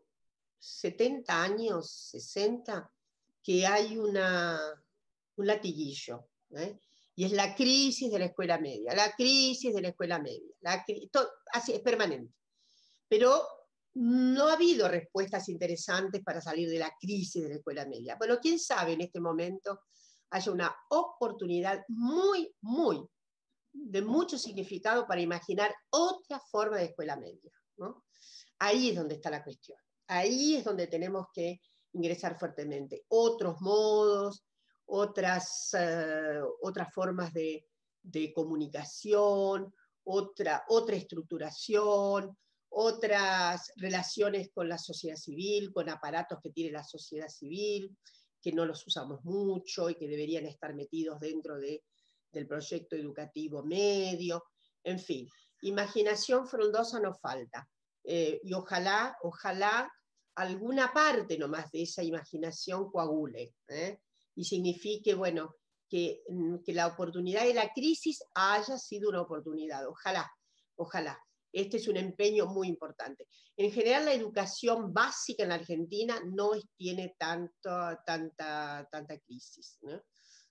[0.58, 2.90] 70 años, 60,
[3.42, 4.58] que hay una,
[5.36, 6.78] un latiguillo, ¿eh?
[7.14, 10.84] y es la crisis de la escuela media, la crisis de la escuela media, la
[11.52, 12.32] así es permanente.
[13.08, 13.42] Pero
[13.94, 18.16] no ha habido respuestas interesantes para salir de la crisis de la escuela media.
[18.16, 19.80] Bueno, quién sabe en este momento
[20.30, 23.06] haya una oportunidad muy, muy,
[23.72, 27.52] de mucho significado para imaginar otra forma de escuela media.
[28.58, 29.78] Ahí es donde está la cuestión.
[30.08, 31.60] Ahí es donde tenemos que
[31.92, 33.04] ingresar fuertemente.
[33.08, 34.44] Otros modos,
[34.86, 37.64] otras, eh, otras formas de,
[38.34, 39.72] comunicación,
[40.04, 42.36] otra, otra estructuración,
[42.70, 47.94] otras relaciones con la sociedad civil, con aparatos que tiene la sociedad civil,
[48.40, 51.84] que no los usamos mucho y que deberían estar metidos dentro de,
[52.32, 54.44] del proyecto educativo medio,
[54.84, 55.28] en fin.
[55.62, 57.68] imaginación frondosa nos falta.
[58.04, 59.90] Eh, y ojalá, ojalá
[60.36, 63.98] alguna parte nomás de esa imaginación coagule ¿eh?
[64.36, 65.56] y signifique, bueno,
[65.88, 66.22] que,
[66.64, 69.86] que, la oportunidad de la crisis haya sido una oportunidad.
[69.88, 70.30] Ojalá,
[70.76, 71.18] ojalá.
[71.52, 73.26] Este es un empeño muy importante.
[73.56, 77.70] En general, la educación básica en la Argentina no tiene tanto,
[78.04, 79.78] tanta, tanta crisis.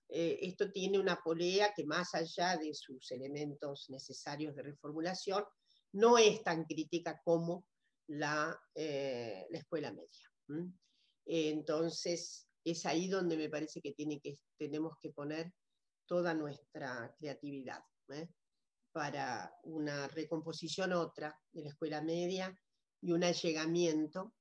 [0.08, 5.44] Eh, esto tiene una polea que más allá de sus elementos necesarios de reformulación,
[5.92, 7.64] no es tan crítica como
[8.08, 10.68] la, eh, la escuela media.
[11.26, 15.52] entonces, es ahí donde me parece que, tiene que tenemos que poner
[16.06, 18.28] toda nuestra creatividad ¿eh?
[18.98, 22.52] Para una recomposición otra de la escuela media
[23.00, 24.34] y un allegamiento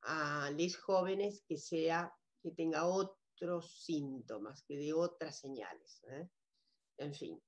[0.00, 2.10] a los jóvenes que sea
[2.42, 6.02] que tenga otros síntomas, que dé otras señales.
[6.10, 6.26] ¿eh?
[6.96, 7.38] En fin.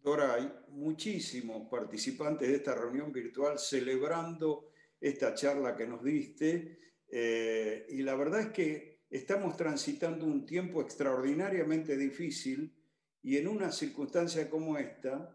[0.00, 7.86] Dora, hay muchísimos participantes de esta reunión virtual celebrando esta charla que nos diste eh,
[7.90, 12.74] y la verdad es que estamos transitando un tiempo extraordinariamente difícil
[13.22, 15.34] y en una circunstancia como esta,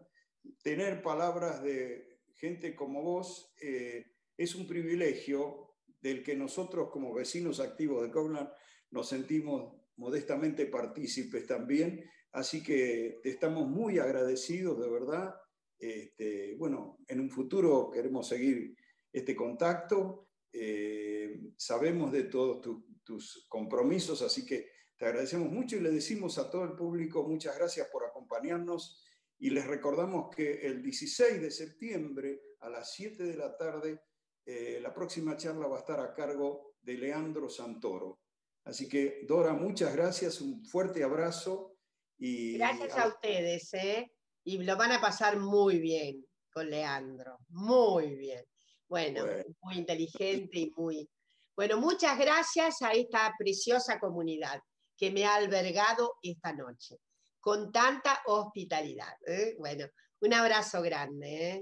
[0.62, 7.60] tener palabras de gente como vos eh, es un privilegio del que nosotros como vecinos
[7.60, 8.50] activos de Coglan
[8.90, 12.04] nos sentimos modestamente partícipes también.
[12.32, 15.34] Así que te estamos muy agradecidos, de verdad.
[15.78, 18.76] Este, bueno, en un futuro queremos seguir
[19.12, 20.28] este contacto.
[20.52, 22.60] Eh, sabemos de todos
[23.02, 27.56] tus compromisos, así que te agradecemos mucho y le decimos a todo el público muchas
[27.56, 29.02] gracias por acompañarnos
[29.38, 34.00] y les recordamos que el 16 de septiembre a las 7 de la tarde
[34.46, 38.20] eh, la próxima charla va a estar a cargo de Leandro Santoro.
[38.64, 41.76] Así que, Dora, muchas gracias, un fuerte abrazo.
[42.16, 44.12] Y gracias a ustedes, ¿eh?
[44.44, 48.44] Y lo van a pasar muy bien con Leandro, muy bien.
[48.88, 49.26] bueno,
[49.62, 51.08] muy inteligente y muy...
[51.56, 54.60] Bueno, muchas gracias a esta preciosa comunidad
[54.96, 57.00] que me ha albergado esta noche,
[57.40, 59.16] con tanta hospitalidad.
[59.26, 59.54] ¿eh?
[59.58, 59.86] Bueno,
[60.20, 61.50] un abrazo grande.
[61.50, 61.60] ¿eh?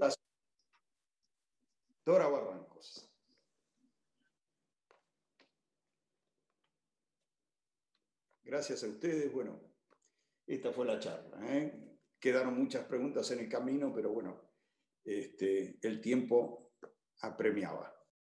[2.05, 3.09] Dora Barrancos.
[8.43, 9.33] Gracias a ustedes.
[9.33, 9.59] Bueno,
[10.45, 11.39] esta fue la charla.
[11.55, 11.97] ¿eh?
[12.19, 14.51] Quedaron muchas preguntas en el camino, pero bueno,
[15.03, 16.73] este, el tiempo
[17.21, 17.94] apremiaba.